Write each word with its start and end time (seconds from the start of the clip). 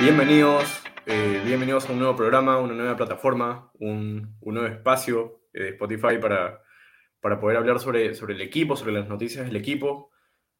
Bienvenidos, 0.00 0.80
eh, 1.06 1.42
bienvenidos 1.44 1.88
a 1.88 1.92
un 1.92 1.98
nuevo 1.98 2.14
programa, 2.14 2.60
una 2.60 2.72
nueva 2.72 2.96
plataforma, 2.96 3.68
un, 3.80 4.38
nuevo 4.42 4.68
espacio 4.68 5.42
eh, 5.52 5.62
de 5.62 5.68
Spotify 5.70 6.18
para, 6.20 6.62
para 7.20 7.40
poder 7.40 7.56
hablar 7.56 7.80
sobre, 7.80 8.14
sobre 8.14 8.34
el 8.34 8.40
equipo, 8.40 8.76
sobre 8.76 8.92
las 8.92 9.08
noticias 9.08 9.44
del 9.44 9.56
equipo. 9.56 10.12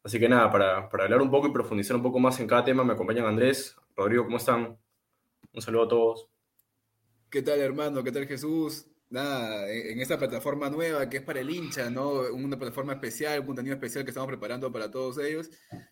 Así 0.02 0.18
que 0.18 0.28
nada, 0.28 0.50
para, 0.50 0.88
para 0.88 1.04
hablar 1.04 1.22
un 1.22 1.30
poco 1.30 1.46
y 1.46 1.52
profundizar 1.52 1.94
un 1.94 2.02
poco 2.02 2.18
más 2.18 2.40
en 2.40 2.48
cada 2.48 2.64
tema, 2.64 2.82
me 2.82 2.94
acompañan 2.94 3.26
Andrés, 3.26 3.76
Rodrigo, 3.94 4.24
¿cómo 4.24 4.38
están? 4.38 4.76
Un 5.52 5.62
saludo 5.62 5.84
a 5.84 5.88
todos. 5.88 6.28
¿Qué 7.30 7.40
tal, 7.40 7.60
hermano? 7.60 8.02
¿Qué 8.02 8.10
tal, 8.10 8.26
Jesús? 8.26 8.86
Nada, 9.08 9.70
en 9.70 10.00
esta 10.00 10.18
plataforma 10.18 10.68
nueva 10.68 11.08
que 11.08 11.18
es 11.18 11.22
para 11.22 11.38
el 11.38 11.48
hincha, 11.48 11.90
¿no? 11.90 12.22
Una 12.32 12.58
plataforma 12.58 12.94
especial, 12.94 13.38
un 13.38 13.46
contenido 13.46 13.74
especial 13.76 14.04
que 14.04 14.10
estamos 14.10 14.28
preparando 14.28 14.72
para 14.72 14.90
todos 14.90 15.16
ellos. 15.18 15.48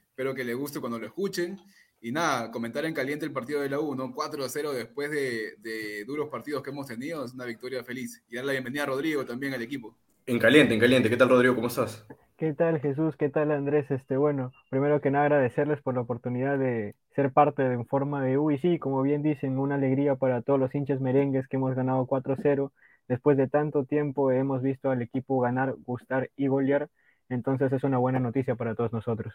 Espero 0.08 0.34
que 0.34 0.42
les 0.42 0.56
guste 0.56 0.80
cuando 0.80 0.98
lo 0.98 1.06
escuchen. 1.06 1.60
Y 2.00 2.12
nada, 2.12 2.50
comentar 2.50 2.84
en 2.84 2.94
caliente 2.94 3.24
el 3.24 3.32
partido 3.32 3.60
de 3.60 3.70
la 3.70 3.80
U, 3.80 3.94
¿no? 3.94 4.12
4 4.14 4.48
0 4.48 4.72
después 4.72 5.10
de, 5.10 5.56
de, 5.58 6.04
duros 6.04 6.28
partidos 6.28 6.62
que 6.62 6.70
hemos 6.70 6.86
tenido, 6.86 7.24
es 7.24 7.32
una 7.32 7.44
victoria 7.44 7.82
feliz. 7.82 8.22
Y 8.28 8.36
dar 8.36 8.44
la 8.44 8.52
bienvenida 8.52 8.82
a 8.84 8.86
Rodrigo 8.86 9.24
también 9.24 9.54
al 9.54 9.62
equipo. 9.62 9.96
En 10.26 10.38
caliente, 10.38 10.74
en 10.74 10.80
caliente. 10.80 11.08
¿Qué 11.08 11.16
tal, 11.16 11.28
Rodrigo? 11.28 11.54
¿Cómo 11.54 11.68
estás? 11.68 12.06
¿Qué 12.36 12.52
tal, 12.52 12.80
Jesús? 12.80 13.16
¿Qué 13.16 13.30
tal, 13.30 13.50
Andrés? 13.50 13.90
Este, 13.90 14.16
bueno, 14.16 14.52
primero 14.68 15.00
que 15.00 15.10
nada 15.10 15.24
agradecerles 15.24 15.80
por 15.80 15.94
la 15.94 16.02
oportunidad 16.02 16.58
de 16.58 16.94
ser 17.14 17.32
parte 17.32 17.62
de 17.62 17.74
En 17.74 17.86
Forma 17.86 18.22
de 18.22 18.36
U. 18.36 18.50
Y 18.50 18.58
sí, 18.58 18.78
como 18.78 19.00
bien 19.02 19.22
dicen, 19.22 19.58
una 19.58 19.76
alegría 19.76 20.16
para 20.16 20.42
todos 20.42 20.60
los 20.60 20.74
hinchas 20.74 21.00
merengues 21.00 21.48
que 21.48 21.56
hemos 21.56 21.74
ganado 21.74 22.06
4-0. 22.06 22.72
Después 23.08 23.36
de 23.38 23.48
tanto 23.48 23.84
tiempo 23.84 24.30
hemos 24.32 24.62
visto 24.62 24.90
al 24.90 25.00
equipo 25.00 25.40
ganar, 25.40 25.76
gustar 25.86 26.30
y 26.36 26.48
golear. 26.48 26.90
Entonces 27.28 27.72
es 27.72 27.84
una 27.84 27.98
buena 27.98 28.20
noticia 28.20 28.54
para 28.54 28.74
todos 28.74 28.92
nosotros. 28.92 29.32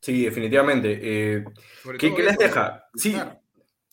Sí, 0.00 0.24
definitivamente. 0.24 0.98
Eh, 1.02 1.44
¿qué, 1.98 2.14
¿qué, 2.14 2.22
les 2.22 2.38
deja? 2.38 2.86
Sí, 2.94 3.16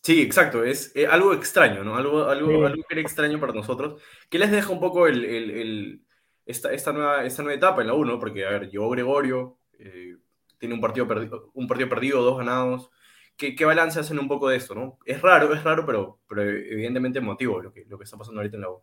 sí, 0.01 0.21
exacto. 0.21 0.63
Es 0.63 0.95
eh, 0.95 1.05
algo 1.05 1.33
extraño, 1.33 1.83
¿no? 1.83 1.97
Algo, 1.97 2.25
algo, 2.25 2.49
sí. 2.49 2.65
algo 2.65 2.83
que 2.87 2.93
era 2.93 3.01
extraño 3.01 3.39
para 3.39 3.53
nosotros. 3.53 4.01
¿Qué 4.29 4.39
les 4.39 4.51
deja 4.51 4.71
un 4.71 4.79
poco 4.79 5.07
el, 5.07 5.25
el, 5.25 5.51
el, 5.51 6.05
esta, 6.45 6.71
esta, 6.71 6.93
nueva, 6.93 7.25
esta 7.25 7.43
nueva 7.43 7.57
etapa 7.57 7.81
en 7.81 7.87
la 7.87 7.93
1? 7.93 8.19
Porque, 8.19 8.45
a 8.45 8.51
ver, 8.51 8.69
llegó 8.69 8.89
Gregorio, 8.89 9.59
eh, 9.79 10.15
tiene 10.57 10.75
un 10.75 10.81
partido, 10.81 11.07
perdido, 11.07 11.51
un 11.53 11.67
partido 11.67 11.89
perdido, 11.89 12.21
dos 12.21 12.37
ganados. 12.37 12.89
¿Qué, 13.35 13.53
¿Qué, 13.53 13.65
balance 13.65 13.99
hacen 13.99 14.17
un 14.17 14.27
poco 14.27 14.47
de 14.47 14.57
esto, 14.57 14.73
no? 14.73 14.97
Es 15.05 15.21
raro, 15.21 15.53
es 15.53 15.63
raro, 15.63 15.85
pero, 15.85 16.21
pero 16.27 16.41
evidentemente 16.41 17.19
emotivo 17.19 17.61
lo 17.61 17.71
que, 17.71 17.85
lo 17.85 17.97
que 17.97 18.05
está 18.05 18.17
pasando 18.17 18.39
ahorita 18.39 18.55
en 18.55 18.61
la 18.61 18.69
U. 18.71 18.81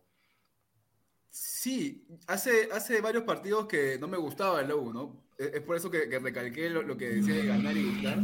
Sí, 1.29 2.07
hace, 2.27 2.69
hace 2.71 3.01
varios 3.01 3.23
partidos 3.23 3.65
que 3.65 3.97
no 3.99 4.07
me 4.07 4.15
gustaba 4.15 4.61
el 4.61 4.71
U, 4.71 4.93
¿no? 4.93 5.24
Es 5.37 5.61
por 5.61 5.75
eso 5.75 5.91
que, 5.91 6.07
que 6.07 6.19
recalqué 6.19 6.69
lo, 6.69 6.81
lo, 6.81 6.95
que 6.95 7.09
decía 7.09 7.35
de 7.35 7.45
ganar 7.45 7.75
y 7.75 7.83
gustar. 7.83 8.19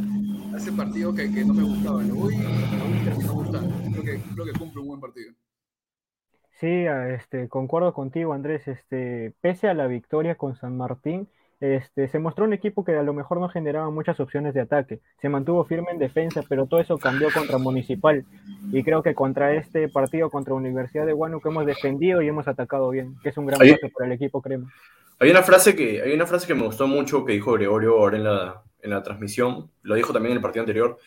Hace 0.54 0.72
partidos 0.72 1.14
que, 1.14 1.30
que 1.30 1.44
no 1.44 1.52
me 1.52 1.62
gustaban. 1.62 2.10
Hoy 2.10 2.36
me 2.36 3.04
terminó 3.04 3.34
gustando. 3.34 3.74
Creo 3.90 4.02
que, 4.02 4.20
creo 4.34 4.46
que 4.46 4.58
cumple 4.58 4.80
un 4.80 4.88
buen 4.88 5.00
partido. 5.00 5.32
Sí, 6.58 6.86
este, 6.86 7.48
concuerdo 7.48 7.92
contigo, 7.92 8.32
Andrés. 8.32 8.66
Este, 8.66 9.34
pese 9.42 9.68
a 9.68 9.74
la 9.74 9.88
victoria 9.88 10.36
con 10.36 10.56
San 10.56 10.76
Martín, 10.76 11.28
este, 11.60 12.08
se 12.08 12.18
mostró 12.18 12.44
un 12.44 12.54
equipo 12.54 12.82
que 12.82 12.96
a 12.96 13.02
lo 13.02 13.12
mejor 13.12 13.40
no 13.40 13.48
generaba 13.48 13.90
muchas 13.90 14.18
opciones 14.18 14.54
de 14.54 14.62
ataque. 14.62 15.00
Se 15.20 15.28
mantuvo 15.28 15.64
firme 15.64 15.90
en 15.90 15.98
defensa, 15.98 16.42
pero 16.48 16.66
todo 16.66 16.80
eso 16.80 16.96
cambió 16.98 17.28
contra 17.32 17.58
Municipal. 17.58 18.24
Y 18.72 18.82
creo 18.84 19.02
que 19.02 19.14
contra 19.14 19.54
este 19.54 19.88
partido, 19.88 20.30
contra 20.30 20.54
Universidad 20.54 21.04
de 21.04 21.12
Huánuco, 21.12 21.48
hemos 21.50 21.66
defendido 21.66 22.22
y 22.22 22.28
hemos 22.28 22.48
atacado 22.48 22.88
bien, 22.90 23.16
que 23.22 23.28
es 23.28 23.36
un 23.36 23.46
gran 23.46 23.58
paso 23.58 23.88
para 23.92 24.06
el 24.06 24.12
equipo, 24.12 24.40
creemos. 24.40 24.72
Hay 25.18 25.30
una 25.30 25.42
frase 25.42 25.76
que, 25.76 26.02
hay 26.02 26.12
una 26.12 26.26
frase 26.26 26.46
que 26.46 26.54
me 26.54 26.64
gustó 26.64 26.86
mucho 26.86 27.24
que 27.24 27.32
dijo 27.32 27.52
Gregorio 27.52 27.98
ahora 27.98 28.16
en 28.16 28.24
la, 28.24 28.62
en 28.80 28.90
la 28.90 29.02
transmisión, 29.02 29.70
lo 29.82 29.94
dijo 29.94 30.12
también 30.12 30.32
en 30.32 30.38
el 30.38 30.42
partido 30.42 30.62
anterior, 30.62 30.98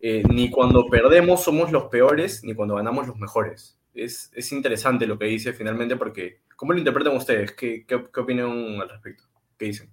eh, 0.00 0.22
ni 0.28 0.50
cuando 0.50 0.86
perdemos 0.88 1.42
somos 1.42 1.72
los 1.72 1.84
peores, 1.84 2.44
ni 2.44 2.54
cuando 2.54 2.74
ganamos 2.74 3.06
los 3.06 3.16
mejores. 3.16 3.78
Es, 3.94 4.30
es, 4.34 4.52
interesante 4.52 5.06
lo 5.06 5.18
que 5.18 5.24
dice 5.24 5.54
finalmente 5.54 5.96
porque, 5.96 6.42
¿cómo 6.54 6.72
lo 6.72 6.78
interpretan 6.78 7.16
ustedes? 7.16 7.52
¿Qué, 7.52 7.86
qué, 7.86 8.04
qué 8.12 8.20
opinan 8.20 8.80
al 8.80 8.88
respecto? 8.90 9.24
¿Qué 9.58 9.66
dicen? 9.66 9.90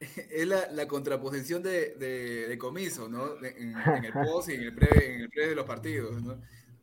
Es 0.30 0.46
la, 0.46 0.70
la 0.72 0.88
contraposición 0.88 1.62
de, 1.62 1.94
de, 1.94 2.48
de, 2.48 2.58
comiso, 2.58 3.08
¿no? 3.08 3.36
En, 3.44 3.76
en, 3.76 4.04
el 4.04 4.12
post 4.24 4.48
y 4.48 4.54
en 4.54 4.62
el, 4.62 4.74
pre, 4.74 5.14
en 5.14 5.20
el 5.20 5.30
pre 5.30 5.48
de 5.48 5.54
los 5.54 5.66
partidos, 5.66 6.20
¿no? 6.22 6.40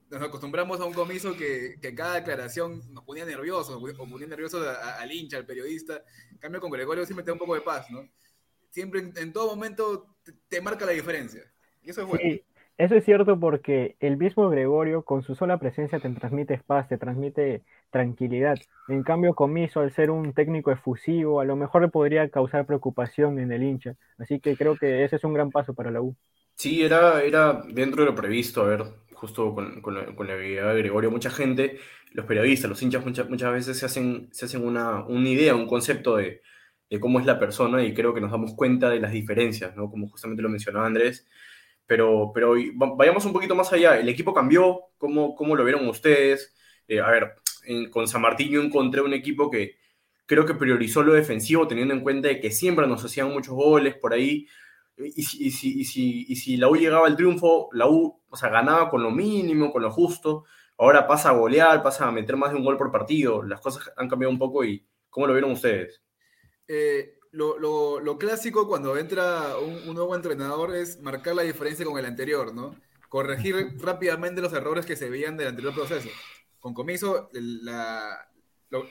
Nos 0.09 0.21
acostumbramos 0.21 0.79
a 0.79 0.85
un 0.85 0.93
comiso 0.93 1.35
que, 1.35 1.75
que, 1.81 1.93
cada 1.93 2.15
declaración 2.15 2.81
nos 2.93 3.03
ponía 3.03 3.25
nerviosos, 3.25 3.75
o 3.75 4.09
ponía 4.09 4.27
nerviosos 4.27 4.65
al 4.65 5.11
hincha, 5.11 5.37
al 5.37 5.45
periodista. 5.45 6.01
En 6.31 6.37
cambio, 6.37 6.61
con 6.61 6.71
Gregorio 6.71 7.05
siempre 7.05 7.23
te 7.23 7.31
da 7.31 7.33
un 7.33 7.39
poco 7.39 7.55
de 7.55 7.61
paz, 7.61 7.89
¿no? 7.89 8.07
Siempre, 8.69 8.99
en, 9.01 9.13
en 9.17 9.33
todo 9.33 9.55
momento, 9.55 10.15
te, 10.23 10.33
te, 10.47 10.61
marca 10.61 10.85
la 10.85 10.91
diferencia. 10.91 11.43
Y 11.81 11.89
eso 11.89 12.01
es 12.01 12.07
bueno. 12.07 12.23
Sí, 12.23 12.43
eso 12.77 12.95
es 12.95 13.05
cierto 13.05 13.39
porque 13.39 13.95
el 13.99 14.17
mismo 14.17 14.49
Gregorio, 14.49 15.01
con 15.03 15.23
su 15.23 15.33
sola 15.33 15.57
presencia, 15.57 15.99
te 15.99 16.09
transmite 16.09 16.61
paz, 16.65 16.87
te 16.87 16.97
transmite 16.97 17.63
tranquilidad. 17.89 18.57
En 18.87 19.01
cambio, 19.03 19.33
Comiso, 19.33 19.79
al 19.79 19.91
ser 19.91 20.11
un 20.11 20.33
técnico 20.33 20.71
efusivo, 20.71 21.41
a 21.41 21.45
lo 21.45 21.55
mejor 21.55 21.81
le 21.81 21.87
podría 21.87 22.29
causar 22.29 22.67
preocupación 22.67 23.39
en 23.39 23.51
el 23.51 23.63
hincha. 23.63 23.95
Así 24.19 24.39
que 24.39 24.55
creo 24.55 24.77
que 24.77 25.03
ese 25.03 25.15
es 25.15 25.23
un 25.23 25.33
gran 25.33 25.49
paso 25.49 25.73
para 25.73 25.89
la 25.89 26.01
U. 26.01 26.15
Sí, 26.55 26.83
era, 26.83 27.23
era 27.23 27.63
dentro 27.67 28.03
de 28.03 28.09
lo 28.09 28.15
previsto, 28.15 28.61
a 28.61 28.67
ver, 28.67 28.83
justo 29.17 29.53
con, 29.55 29.81
con, 29.81 29.95
la, 29.95 30.05
con 30.15 30.27
de 30.27 30.35
Gregorio, 30.77 31.09
mucha 31.09 31.31
gente, 31.31 31.79
los 32.11 32.25
periodistas, 32.25 32.69
los 32.69 32.81
hinchas 32.81 33.03
muchas, 33.03 33.29
muchas 33.29 33.51
veces 33.51 33.77
se 33.79 33.85
hacen, 33.85 34.29
se 34.31 34.45
hacen 34.45 34.65
una, 34.65 35.03
una 35.05 35.29
idea, 35.29 35.55
un 35.55 35.67
concepto 35.67 36.17
de, 36.17 36.41
de, 36.89 36.99
cómo 36.99 37.19
es 37.19 37.25
la 37.25 37.39
persona 37.39 37.83
y 37.83 37.93
creo 37.93 38.13
que 38.13 38.21
nos 38.21 38.31
damos 38.31 38.53
cuenta 38.53 38.89
de 38.89 38.99
las 38.99 39.11
diferencias, 39.11 39.75
¿no? 39.75 39.89
Como 39.89 40.07
justamente 40.07 40.43
lo 40.43 40.49
mencionaba 40.49 40.85
Andrés. 40.85 41.27
Pero, 41.87 42.31
pero 42.33 42.53
vayamos 42.95 43.25
un 43.25 43.33
poquito 43.33 43.55
más 43.55 43.71
allá. 43.73 43.97
El 43.97 44.09
equipo 44.09 44.33
cambió, 44.33 44.81
¿cómo, 44.97 45.35
cómo 45.35 45.55
lo 45.55 45.63
vieron 45.63 45.87
ustedes? 45.87 46.53
Eh, 46.87 46.99
a 46.99 47.09
ver, 47.09 47.35
con 47.89 48.07
San 48.07 48.21
Martín 48.21 48.49
yo 48.51 48.61
encontré 48.61 49.01
un 49.01 49.13
equipo 49.13 49.49
que 49.49 49.77
creo 50.25 50.45
que 50.45 50.53
priorizó 50.53 51.01
lo 51.01 51.13
defensivo, 51.13 51.67
teniendo 51.67 51.93
en 51.93 52.01
cuenta 52.01 52.39
que 52.39 52.51
siempre 52.51 52.87
nos 52.87 53.03
hacían 53.03 53.31
muchos 53.31 53.55
goles 53.55 53.95
por 53.95 54.13
ahí. 54.13 54.47
Y 54.97 55.23
si, 55.23 55.45
y, 55.45 55.51
si, 55.51 55.79
y, 55.79 55.85
si, 55.85 56.25
y 56.27 56.35
si 56.35 56.57
la 56.57 56.69
U 56.69 56.75
llegaba 56.75 57.07
al 57.07 57.15
triunfo, 57.15 57.69
la 57.71 57.87
U 57.87 58.19
o 58.29 58.37
sea, 58.37 58.49
ganaba 58.49 58.89
con 58.89 59.03
lo 59.03 59.11
mínimo, 59.11 59.71
con 59.71 59.81
lo 59.81 59.91
justo. 59.91 60.45
Ahora 60.77 61.07
pasa 61.07 61.29
a 61.29 61.33
golear, 61.33 61.81
pasa 61.81 62.07
a 62.07 62.11
meter 62.11 62.37
más 62.37 62.51
de 62.51 62.57
un 62.57 62.63
gol 62.63 62.77
por 62.77 62.91
partido. 62.91 63.43
Las 63.43 63.61
cosas 63.61 63.91
han 63.97 64.07
cambiado 64.09 64.31
un 64.31 64.39
poco 64.39 64.63
y 64.63 64.85
¿cómo 65.09 65.27
lo 65.27 65.33
vieron 65.33 65.51
ustedes? 65.51 66.01
Eh, 66.67 67.19
lo, 67.31 67.57
lo, 67.57 67.99
lo, 67.99 68.17
clásico 68.17 68.67
cuando 68.67 68.97
entra 68.97 69.57
un, 69.57 69.87
un, 69.87 69.95
nuevo 69.95 70.15
entrenador 70.15 70.75
es 70.75 71.01
marcar 71.01 71.35
la 71.35 71.43
diferencia 71.43 71.85
con 71.85 71.97
el 71.97 72.05
anterior, 72.05 72.53
¿no? 72.53 72.75
Corregir 73.09 73.55
rápidamente 73.79 74.41
los 74.41 74.53
errores 74.53 74.85
que 74.85 74.95
se 74.95 75.09
veían 75.09 75.37
del 75.37 75.47
anterior 75.47 75.73
proceso. 75.73 76.09
Con 76.59 76.73
comiso, 76.73 77.29
la, 77.33 78.29
lo 78.69 78.85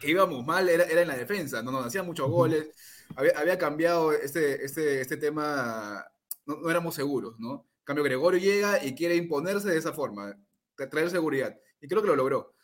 que 0.00 0.10
íbamos 0.10 0.44
mal 0.46 0.68
era, 0.68 0.84
era 0.84 1.02
en 1.02 1.08
la 1.08 1.16
defensa, 1.16 1.62
no 1.62 1.70
nos 1.70 1.86
hacían 1.86 2.06
muchos 2.06 2.28
goles 2.28 2.70
había, 3.16 3.32
había 3.38 3.58
cambiado 3.58 4.12
este, 4.12 4.64
este, 4.64 5.00
este 5.00 5.16
tema, 5.16 6.04
no, 6.46 6.56
no, 6.56 6.70
éramos 6.70 6.94
seguros, 6.94 7.38
¿no? 7.38 7.66
Cambio, 7.88 8.04
Gregorio 8.04 8.38
llega 8.38 8.84
y 8.84 8.94
quiere 8.94 9.16
imponerse 9.16 9.70
de 9.70 9.78
esa 9.78 9.94
forma, 9.94 10.36
traer 10.90 11.08
seguridad, 11.08 11.58
y 11.80 11.88
creo 11.88 12.02
que 12.02 12.08
lo 12.08 12.16
logró. 12.16 12.54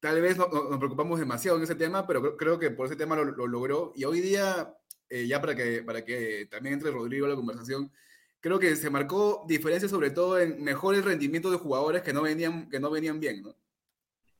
Tal 0.00 0.20
vez 0.20 0.36
no, 0.36 0.48
no, 0.48 0.68
nos 0.70 0.78
preocupamos 0.78 1.20
demasiado 1.20 1.56
en 1.56 1.62
ese 1.62 1.76
tema, 1.76 2.04
pero 2.04 2.20
creo, 2.20 2.36
creo 2.36 2.58
que 2.58 2.72
por 2.72 2.86
ese 2.86 2.96
tema 2.96 3.14
lo, 3.14 3.26
lo 3.26 3.46
logró, 3.46 3.92
y 3.94 4.02
hoy 4.02 4.20
día, 4.20 4.74
eh, 5.08 5.28
ya 5.28 5.40
para 5.40 5.54
que, 5.54 5.84
para 5.84 6.04
que 6.04 6.48
también 6.50 6.72
entre 6.72 6.90
Rodrigo 6.90 7.26
a 7.26 7.28
la 7.28 7.36
conversación, 7.36 7.92
creo 8.40 8.58
que 8.58 8.74
se 8.74 8.90
marcó 8.90 9.44
diferencia 9.46 9.88
sobre 9.88 10.10
todo 10.10 10.40
en 10.40 10.60
mejores 10.64 11.04
rendimientos 11.04 11.52
de 11.52 11.58
jugadores 11.58 12.02
que 12.02 12.12
no 12.12 12.22
venían, 12.22 12.68
que 12.68 12.80
no 12.80 12.90
venían 12.90 13.20
bien, 13.20 13.42
¿no? 13.42 13.54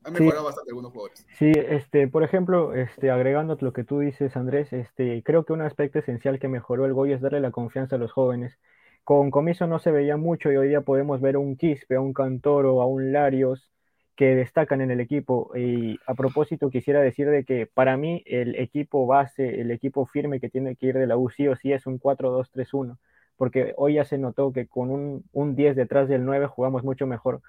Han 0.03 0.13
mejorado 0.15 0.41
sí, 0.41 0.47
bastante 0.47 0.71
algunos 0.73 0.91
jugadores. 0.91 1.27
Sí, 1.39 1.53
este, 1.55 2.09
por 2.09 2.25
ejemplo, 2.25 2.75
este, 2.75 3.13
agregando 3.13 3.57
lo 3.61 3.73
que 3.73 3.85
tú 3.85 4.01
dices, 4.01 4.37
Andrés, 4.37 4.73
este, 4.73 5.23
creo 5.23 5.45
que 5.45 5.53
un 5.53 5.61
aspecto 5.61 6.01
esencial 6.01 6.41
que 6.41 6.49
mejoró 6.49 6.85
el 6.85 6.95
Goya 6.95 7.15
es 7.15 7.21
darle 7.21 7.39
la 7.39 7.53
confianza 7.53 7.95
a 7.95 7.99
los 8.01 8.11
jóvenes. 8.11 8.59
Con 9.05 9.31
Comiso 9.31 9.67
no 9.67 9.79
se 9.79 9.91
veía 9.91 10.17
mucho 10.17 10.53
y 10.53 10.57
hoy 10.57 10.69
día 10.69 10.83
podemos 10.83 11.21
ver 11.21 11.35
a 11.35 11.39
un 11.39 11.57
Quispe, 11.57 11.97
a 11.97 12.01
un 12.01 12.13
Cantoro, 12.13 12.81
a 12.81 12.87
un 12.87 13.13
Larios 13.13 13.71
que 14.17 14.35
destacan 14.35 14.81
en 14.81 14.91
el 14.91 15.01
equipo. 15.01 15.51
Y 15.57 15.99
a 16.07 16.15
propósito 16.15 16.71
quisiera 16.71 17.01
decir 17.01 17.29
de 17.29 17.45
que 17.45 17.67
para 17.67 17.97
mí 17.97 18.23
el 18.27 18.55
equipo 18.57 19.07
base, 19.07 19.61
el 19.61 19.71
equipo 19.71 20.07
firme 20.07 20.41
que 20.41 20.51
tiene 20.51 20.77
que 20.77 20.87
ir 20.87 20.99
de 20.99 21.07
la 21.07 21.17
U 21.17 21.31
sí 21.31 21.49
o 21.49 21.57
sí 21.57 21.73
es 21.73 21.87
un 21.87 21.99
4-2-3-1, 21.99 22.99
porque 23.37 23.73
hoy 23.77 23.95
ya 23.95 24.05
se 24.05 24.19
notó 24.19 24.53
que 24.53 24.67
con 24.67 24.91
un, 24.91 25.25
un 25.33 25.57
10 25.57 25.77
detrás 25.77 26.09
del 26.09 26.25
9 26.25 26.47
jugamos 26.47 26.85
mucho 26.85 27.07
mejor 27.07 27.41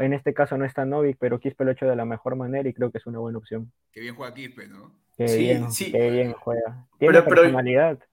en 0.00 0.12
este 0.12 0.34
caso 0.34 0.56
no 0.56 0.64
está 0.64 0.84
Novik, 0.84 1.16
pero 1.18 1.38
Quispe 1.38 1.64
lo 1.64 1.70
ha 1.70 1.72
hecho 1.72 1.86
de 1.86 1.96
la 1.96 2.04
mejor 2.04 2.36
manera 2.36 2.68
y 2.68 2.74
creo 2.74 2.90
que 2.90 2.98
es 2.98 3.06
una 3.06 3.18
buena 3.18 3.38
opción. 3.38 3.72
Qué 3.92 4.00
bien 4.00 4.14
juega 4.14 4.34
Quispe, 4.34 4.68
¿no? 4.68 4.92
Qué 5.16 5.28
sí, 5.28 5.38
bien, 5.40 5.72
sí. 5.72 5.90
Qué 5.90 6.10
bien 6.10 6.32
juega. 6.32 6.86
Tiene 6.98 7.22
pero, 7.22 7.24
personalidad. 7.24 7.98
Pero, 7.98 8.10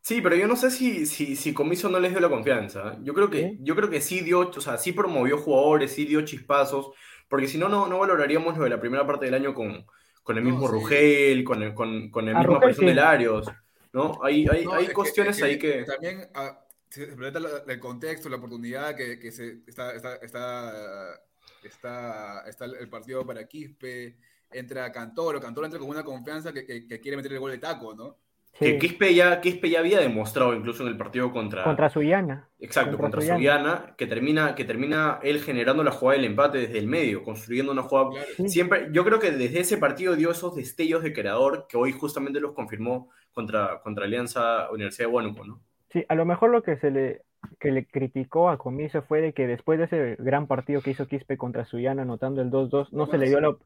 sí, 0.00 0.20
pero 0.20 0.36
yo 0.36 0.46
no 0.46 0.56
sé 0.56 0.70
si, 0.70 1.06
si, 1.06 1.36
si 1.36 1.52
Comiso 1.52 1.88
no 1.88 2.00
les 2.00 2.10
dio 2.10 2.20
la 2.20 2.28
confianza. 2.28 2.98
Yo 3.02 3.14
creo 3.14 3.30
que, 3.30 3.50
¿Sí? 3.50 3.58
yo 3.60 3.76
creo 3.76 3.90
que 3.90 4.00
sí 4.00 4.20
dio, 4.20 4.50
o 4.50 4.60
sea, 4.60 4.78
sí 4.78 4.92
promovió 4.92 5.38
jugadores, 5.38 5.92
sí 5.92 6.04
dio 6.04 6.22
chispazos, 6.22 6.90
porque 7.28 7.46
si 7.46 7.58
no, 7.58 7.68
no, 7.68 7.86
no 7.86 7.98
valoraríamos 7.98 8.56
lo 8.56 8.64
de 8.64 8.70
la 8.70 8.80
primera 8.80 9.06
parte 9.06 9.26
del 9.26 9.34
año 9.34 9.54
con, 9.54 9.86
con 10.22 10.36
el 10.36 10.44
mismo 10.44 10.60
no, 10.60 10.66
sí. 10.66 10.72
Rugel, 10.72 11.44
con 11.44 11.62
el, 11.62 11.74
con, 11.74 12.10
con 12.10 12.28
el 12.28 12.36
mismo 12.36 12.56
aparición 12.56 12.86
sí. 12.86 12.88
de 12.88 12.94
Larios. 12.94 13.46
¿no? 13.92 14.20
Hay, 14.22 14.46
hay, 14.50 14.64
no, 14.64 14.74
hay 14.74 14.88
cuestiones 14.88 15.36
que, 15.36 15.44
ahí 15.44 15.58
que. 15.58 15.84
También. 15.84 16.28
A 16.34 16.66
se 16.90 17.08
completa 17.08 17.38
el 17.68 17.80
contexto, 17.80 18.28
la 18.28 18.36
oportunidad 18.36 18.96
que, 18.96 19.18
que 19.18 19.30
se, 19.30 19.60
está, 19.66 19.94
está, 19.94 20.16
está, 20.16 21.22
está, 21.62 22.44
está 22.48 22.64
el 22.64 22.88
partido 22.88 23.24
para 23.24 23.46
Quispe, 23.46 24.16
entra 24.50 24.90
Cantoro, 24.90 25.40
Cantoro 25.40 25.66
entra 25.66 25.78
con 25.78 25.88
una 25.88 26.02
confianza 26.02 26.52
que, 26.52 26.66
que, 26.66 27.00
quiere 27.00 27.16
meter 27.16 27.32
el 27.32 27.38
gol 27.38 27.52
de 27.52 27.58
taco, 27.58 27.94
¿no? 27.94 28.18
Que 28.58 28.78
Quispe 28.78 29.14
ya, 29.14 29.40
Quispe 29.40 29.70
ya 29.70 29.78
había 29.78 30.00
demostrado 30.00 30.54
incluso 30.54 30.82
en 30.82 30.90
el 30.90 30.96
partido 30.98 31.32
contra... 31.32 31.64
Contra 31.64 31.88
Suyana. 31.88 32.48
Exacto, 32.58 32.98
contra, 32.98 33.22
Suyana, 33.22 33.94
que 33.96 34.06
termina, 34.06 34.54
que 34.54 34.66
termina 34.66 35.18
él 35.22 35.40
generando 35.40 35.82
la 35.82 35.92
jugada 35.92 36.18
del 36.18 36.26
empate 36.26 36.58
desde 36.58 36.78
el 36.78 36.86
medio, 36.86 37.22
construyendo 37.22 37.72
una 37.72 37.82
jugada... 37.82 38.10
Siempre, 38.46 38.88
yo 38.92 39.02
creo 39.04 39.18
que 39.18 39.30
desde 39.30 39.60
ese 39.60 39.78
partido 39.78 40.14
dio 40.14 40.30
esos 40.30 40.56
destellos 40.56 41.02
de 41.02 41.14
creador 41.14 41.66
que 41.68 41.78
hoy 41.78 41.92
justamente 41.92 42.38
los 42.38 42.52
confirmó 42.52 43.08
contra, 43.32 43.80
contra 43.80 44.04
Alianza 44.04 44.70
Universidad 44.70 45.08
de 45.08 45.14
Huánuco, 45.14 45.46
¿no? 45.46 45.60
Sí, 45.90 46.04
a 46.08 46.14
lo 46.14 46.26
mejor 46.26 46.50
lo 46.50 46.62
que 46.62 46.76
se 46.76 46.90
le, 46.90 47.22
que 47.58 47.72
le 47.72 47.86
criticó 47.86 48.50
a 48.50 48.58
Comiso 48.58 49.02
fue 49.02 49.22
de 49.22 49.32
que 49.32 49.46
después 49.46 49.78
de 49.78 49.86
ese 49.86 50.16
gran 50.18 50.46
partido 50.46 50.82
que 50.82 50.90
hizo 50.90 51.08
Quispe 51.08 51.38
contra 51.38 51.64
Suyana 51.64 52.02
anotando 52.02 52.42
el 52.42 52.50
2-2, 52.50 52.88
no 52.92 53.06
se 53.06 53.16
le 53.16 53.28
dio 53.28 53.40
la... 53.40 53.56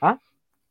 ¿Ah? 0.00 0.18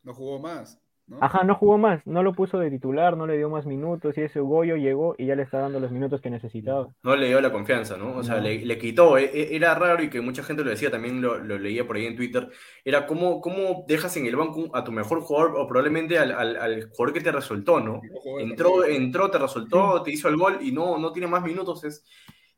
No 0.03 0.13
jugó 0.13 0.39
más. 0.39 0.81
Ajá, 1.21 1.43
no 1.43 1.55
jugó 1.55 1.77
más, 1.77 2.05
no 2.05 2.23
lo 2.23 2.33
puso 2.33 2.59
de 2.59 2.69
titular, 2.69 3.17
no 3.17 3.25
le 3.25 3.37
dio 3.37 3.49
más 3.49 3.65
minutos 3.65 4.17
y 4.17 4.21
ese 4.21 4.39
Goyo 4.39 4.75
llegó 4.75 5.15
y 5.17 5.25
ya 5.25 5.35
le 5.35 5.43
está 5.43 5.59
dando 5.59 5.79
los 5.79 5.91
minutos 5.91 6.21
que 6.21 6.29
necesitaba. 6.29 6.89
No 7.03 7.15
le 7.15 7.27
dio 7.27 7.41
la 7.41 7.51
confianza, 7.51 7.97
¿no? 7.97 8.17
O 8.17 8.23
sea, 8.23 8.39
le, 8.39 8.77
quitó, 8.77 9.17
e, 9.17 9.25
e, 9.25 9.55
era 9.55 9.73
raro 9.75 10.03
y 10.03 10.09
que 10.09 10.21
mucha 10.21 10.43
gente 10.43 10.63
lo 10.63 10.69
decía, 10.69 10.91
también 10.91 11.21
lo, 11.21 11.39
leía 11.39 11.87
por 11.87 11.95
ahí 11.95 12.05
en 12.05 12.15
Twitter, 12.15 12.49
era 12.85 13.07
cómo, 13.07 13.41
cómo 13.41 13.85
dejas 13.87 14.15
en 14.17 14.27
el 14.27 14.35
banco 14.35 14.69
a 14.75 14.83
tu 14.83 14.91
mejor 14.91 15.21
jugador 15.21 15.55
o 15.57 15.67
probablemente 15.67 16.19
al, 16.19 16.31
al, 16.31 16.89
jugador 16.89 17.13
que 17.13 17.21
te 17.21 17.31
resultó, 17.31 17.79
¿no? 17.79 18.01
Entró, 18.39 18.85
entró, 18.85 19.31
te 19.31 19.39
resultó, 19.39 20.03
te 20.03 20.11
hizo 20.11 20.29
el 20.29 20.37
gol 20.37 20.59
y 20.61 20.71
no, 20.71 20.97
no 20.99 21.11
tiene 21.11 21.27
más 21.27 21.43
minutos, 21.43 21.83
es, 21.83 22.03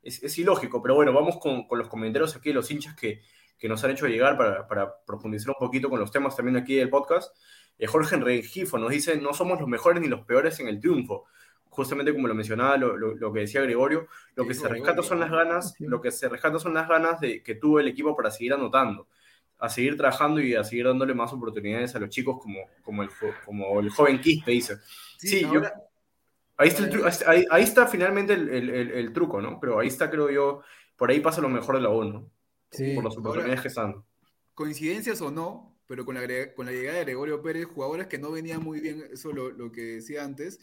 es, 0.02 0.38
ilógico, 0.38 0.82
pero 0.82 0.94
bueno, 0.94 1.12
vamos 1.12 1.38
con, 1.38 1.66
con, 1.66 1.78
los 1.78 1.88
comentarios 1.88 2.36
aquí 2.36 2.50
de 2.50 2.56
los 2.56 2.70
hinchas 2.70 2.94
que, 2.94 3.22
que 3.58 3.68
nos 3.68 3.82
han 3.84 3.92
hecho 3.92 4.08
llegar 4.08 4.36
para, 4.36 4.66
para 4.66 4.92
profundizar 5.06 5.50
un 5.50 5.66
poquito 5.66 5.88
con 5.88 6.00
los 6.00 6.10
temas 6.10 6.36
también 6.36 6.56
aquí 6.56 6.74
del 6.74 6.90
podcast. 6.90 7.32
Jorge 7.86 8.16
Rengifo 8.16 8.78
nos 8.78 8.90
dice, 8.90 9.16
no 9.16 9.34
somos 9.34 9.60
los 9.60 9.68
mejores 9.68 10.00
ni 10.00 10.08
los 10.08 10.24
peores 10.24 10.60
en 10.60 10.68
el 10.68 10.80
triunfo. 10.80 11.24
Justamente 11.68 12.12
como 12.12 12.28
lo 12.28 12.34
mencionaba, 12.34 12.76
lo, 12.76 13.32
que 13.32 13.40
decía 13.40 13.62
Gregorio, 13.62 14.06
lo 14.34 14.46
que 14.46 14.52
se 14.52 14.68
rescata 14.68 15.02
son 15.02 15.20
las 15.20 15.30
ganas, 15.30 15.74
lo 15.78 16.02
que 16.02 16.10
se 16.10 16.28
rescata 16.28 16.58
son 16.58 16.74
las 16.74 16.86
ganas 16.86 17.18
de, 17.18 17.42
que 17.42 17.54
tuvo 17.54 17.80
el 17.80 17.88
equipo 17.88 18.14
para 18.14 18.30
seguir 18.30 18.52
anotando, 18.52 19.08
a 19.58 19.70
seguir 19.70 19.96
trabajando 19.96 20.42
y 20.42 20.54
a 20.54 20.64
seguir 20.64 20.84
dándole 20.86 21.14
más 21.14 21.32
oportunidades 21.32 21.94
a 21.94 21.98
los 21.98 22.10
chicos 22.10 22.38
como, 22.42 22.60
como, 22.82 23.02
el, 23.02 23.08
como 23.46 23.80
el 23.80 23.88
joven 23.88 24.20
Quispe 24.20 24.50
dice. 24.50 24.76
Sí, 25.16 25.46
ahí, 26.58 26.68
está 26.68 27.30
ahí, 27.30 27.62
está 27.62 27.86
finalmente 27.86 28.34
el, 28.34 29.12
truco, 29.14 29.40
¿no? 29.40 29.58
Pero 29.58 29.78
ahí 29.78 29.88
está, 29.88 30.10
creo 30.10 30.30
yo, 30.30 30.60
por 30.96 31.10
ahí 31.10 31.20
pasa 31.20 31.40
lo 31.40 31.48
mejor 31.48 31.76
de 31.76 31.80
la 31.80 31.88
U, 31.88 32.04
¿no? 32.04 32.30
Por 32.94 33.04
las 33.04 33.16
oportunidades 33.16 33.62
que 33.62 33.68
están. 33.68 34.04
Coincidencias 34.54 35.22
o 35.22 35.30
no, 35.30 35.71
pero 35.92 36.06
con 36.06 36.14
la, 36.14 36.22
con 36.54 36.64
la 36.64 36.72
llegada 36.72 36.96
de 36.96 37.04
Gregorio 37.04 37.42
Pérez, 37.42 37.66
jugadores 37.66 38.06
que 38.06 38.16
no 38.16 38.30
venían 38.30 38.64
muy 38.64 38.80
bien, 38.80 39.04
eso 39.12 39.30
lo, 39.30 39.50
lo 39.50 39.70
que 39.70 39.82
decía 39.82 40.24
antes, 40.24 40.58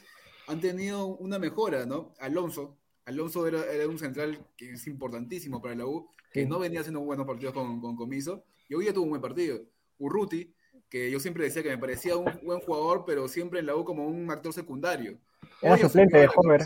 han 0.47 0.59
tenido 0.59 1.05
una 1.05 1.37
mejora, 1.37 1.85
¿no? 1.85 2.15
Alonso, 2.19 2.79
Alonso 3.05 3.45
era, 3.45 3.63
era, 3.71 3.87
un 3.87 3.99
central 3.99 4.43
que 4.57 4.71
es 4.71 4.87
importantísimo 4.87 5.61
para 5.61 5.75
la 5.75 5.85
U, 5.85 6.09
que 6.33 6.47
no 6.47 6.57
venía 6.57 6.79
haciendo 6.79 7.01
buenos 7.01 7.27
partidos 7.27 7.53
con, 7.53 7.79
con 7.79 7.95
Comiso, 7.95 8.43
y 8.67 8.73
hoy 8.73 8.85
ya 8.85 8.91
tuvo 8.91 9.03
un 9.03 9.11
buen 9.11 9.21
partido. 9.21 9.59
Urruti, 9.99 10.51
que 10.89 11.11
yo 11.11 11.19
siempre 11.19 11.43
decía 11.43 11.61
que 11.61 11.69
me 11.69 11.77
parecía 11.77 12.17
un 12.17 12.25
buen 12.41 12.59
jugador, 12.61 13.03
pero 13.05 13.27
siempre 13.27 13.59
en 13.59 13.67
la 13.67 13.75
U 13.75 13.85
como 13.85 14.07
un 14.07 14.31
actor 14.31 14.51
secundario. 14.51 15.19
Era 15.61 15.77
suplente 15.77 16.17
de 16.17 16.27
Homer. 16.35 16.63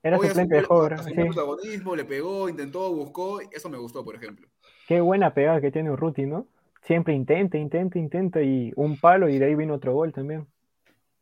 Era 0.00 0.16
suplente 0.16 0.54
de 0.54 0.64
Homer. 0.68 1.02
Sí. 1.02 1.12
protagonismo, 1.12 1.96
le 1.96 2.04
pegó, 2.04 2.48
intentó, 2.48 2.94
buscó, 2.94 3.40
eso 3.40 3.68
me 3.68 3.78
gustó, 3.78 4.04
por 4.04 4.14
ejemplo. 4.14 4.46
Qué 4.86 5.00
buena 5.00 5.34
pegada 5.34 5.60
que 5.60 5.72
tiene 5.72 5.90
Urruti, 5.90 6.24
¿no? 6.24 6.46
Siempre 6.84 7.14
intenta, 7.14 7.56
intenta, 7.56 7.98
intenta 7.98 8.42
y 8.42 8.72
un 8.76 8.98
palo 8.98 9.28
y 9.28 9.38
de 9.38 9.46
ahí 9.46 9.54
vino 9.54 9.74
otro 9.74 9.94
gol 9.94 10.12
también. 10.12 10.46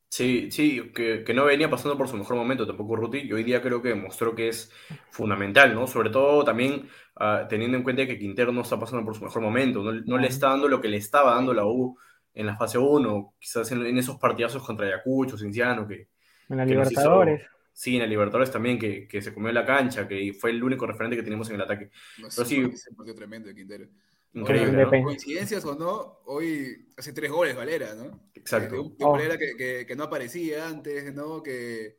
Sí, 0.09 0.50
sí, 0.50 0.93
que, 0.94 1.25
no 1.35 1.47
venía 1.47 1.70
pasando 1.70 1.97
por 1.97 2.06
su 2.06 2.19
mejor 2.19 2.37
momento 2.37 2.67
tampoco 2.67 2.97
Ruti 2.97 3.20
y 3.20 3.32
hoy 3.32 3.44
día 3.44 3.62
creo 3.62 3.81
que 3.81 3.88
demostró 3.91 4.35
que 4.35 4.49
es 4.49 4.70
fundamental, 5.11 5.75
¿no? 5.75 5.87
Sobre 5.87 6.11
todo 6.11 6.44
también 6.44 6.87
ah, 7.17 7.47
teniendo 7.49 7.79
en 7.79 7.82
cuenta 7.82 8.06
que 8.06 8.19
Quintero 8.19 8.53
no 8.53 8.61
está 8.61 8.79
pasando 8.79 9.06
por 9.06 9.17
su 9.17 9.25
mejor 9.25 9.41
momento, 9.41 9.82
no, 9.82 10.19
le 10.19 10.26
está 10.26 10.50
dando 10.50 10.69
lo 10.69 10.82
que 10.82 10.88
le 10.88 10.99
estaba 10.99 11.35
dando 11.35 11.55
la 11.55 11.65
U 11.65 11.97
en 12.35 12.44
la 12.44 12.56
fase 12.56 12.76
1, 12.76 13.35
quizás 13.38 13.73
en, 13.73 13.97
esos 13.97 14.19
partidazos 14.19 14.62
contra 14.62 14.87
Ayacucho, 14.87 15.38
Cinciano, 15.38 15.87
que... 15.87 16.08
En 16.50 16.58
la 16.58 16.67
Libertadores. 16.67 17.47
sí, 17.73 17.94
en 17.94 18.03
la 18.03 18.06
Libertadores 18.06 18.50
también, 18.50 18.79
que, 18.79 19.23
se 19.23 19.32
comió 19.32 19.50
la 19.50 19.65
cancha, 19.65 20.06
que 20.06 20.35
fue 20.38 20.50
el 20.50 20.62
único 20.62 20.87
referente 20.87 21.17
que 21.17 21.23
tenemos 21.23 21.49
en 21.49 21.55
el 21.55 21.62
ataque. 21.62 21.91
Pero 22.17 22.44
sí, 22.44 22.70
tremendo 23.17 23.55
Quintero. 23.55 23.87
Increíble. 24.34 25.02
Coincidencias 25.02 25.64
o 25.64 25.75
no, 25.75 26.20
hoy 26.25 26.88
hace 26.96 27.12
tres 27.12 27.31
goles 27.31 27.55
Valera, 27.55 27.94
¿no? 27.94 28.20
Exacto. 28.34 28.82
un, 28.82 28.96
oh. 29.00 29.12
Valera 29.12 29.37
que, 29.37 29.84
que, 29.87 29.96
no 29.96 30.05
aparecía 30.05 30.69
antes, 30.69 31.14
¿no? 31.14 31.43
Que, 31.43 31.99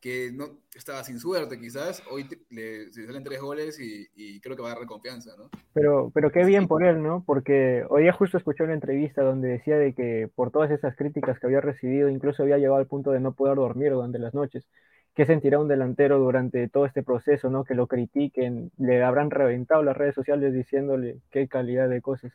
que 0.00 0.30
no 0.32 0.60
estaba 0.74 1.04
sin 1.04 1.18
suerte 1.18 1.58
quizás, 1.58 2.02
hoy 2.10 2.26
le, 2.48 2.92
se 2.92 3.04
salen 3.04 3.24
tres 3.24 3.40
goles 3.40 3.78
y, 3.78 4.06
y, 4.14 4.40
creo 4.40 4.56
que 4.56 4.62
va 4.62 4.72
a 4.72 4.74
dar 4.74 4.86
confianza, 4.86 5.32
¿no? 5.36 5.50
Pero, 5.74 6.10
pero 6.14 6.30
qué 6.32 6.44
bien 6.44 6.66
por 6.66 6.82
él, 6.82 7.02
¿no? 7.02 7.24
Porque 7.26 7.84
hoy 7.90 8.04
día 8.04 8.12
justo 8.12 8.38
escuché 8.38 8.64
una 8.64 8.74
entrevista 8.74 9.22
donde 9.22 9.48
decía 9.48 9.76
de 9.76 9.94
que 9.94 10.30
por 10.34 10.50
todas 10.50 10.70
esas 10.70 10.96
críticas 10.96 11.38
que 11.38 11.46
había 11.46 11.60
recibido, 11.60 12.08
incluso 12.08 12.42
había 12.42 12.56
llegado 12.56 12.76
al 12.76 12.86
punto 12.86 13.10
de 13.10 13.20
no 13.20 13.34
poder 13.34 13.56
dormir 13.56 13.92
durante 13.92 14.18
las 14.18 14.32
noches. 14.32 14.66
¿Qué 15.16 15.24
sentirá 15.24 15.58
un 15.58 15.66
delantero 15.66 16.18
durante 16.18 16.68
todo 16.68 16.84
este 16.84 17.02
proceso, 17.02 17.48
¿no? 17.48 17.64
Que 17.64 17.74
lo 17.74 17.86
critiquen, 17.86 18.70
le 18.76 19.02
habrán 19.02 19.30
reventado 19.30 19.82
las 19.82 19.96
redes 19.96 20.14
sociales 20.14 20.52
diciéndole 20.52 21.16
qué 21.30 21.48
calidad 21.48 21.88
de 21.88 22.02
cosas. 22.02 22.34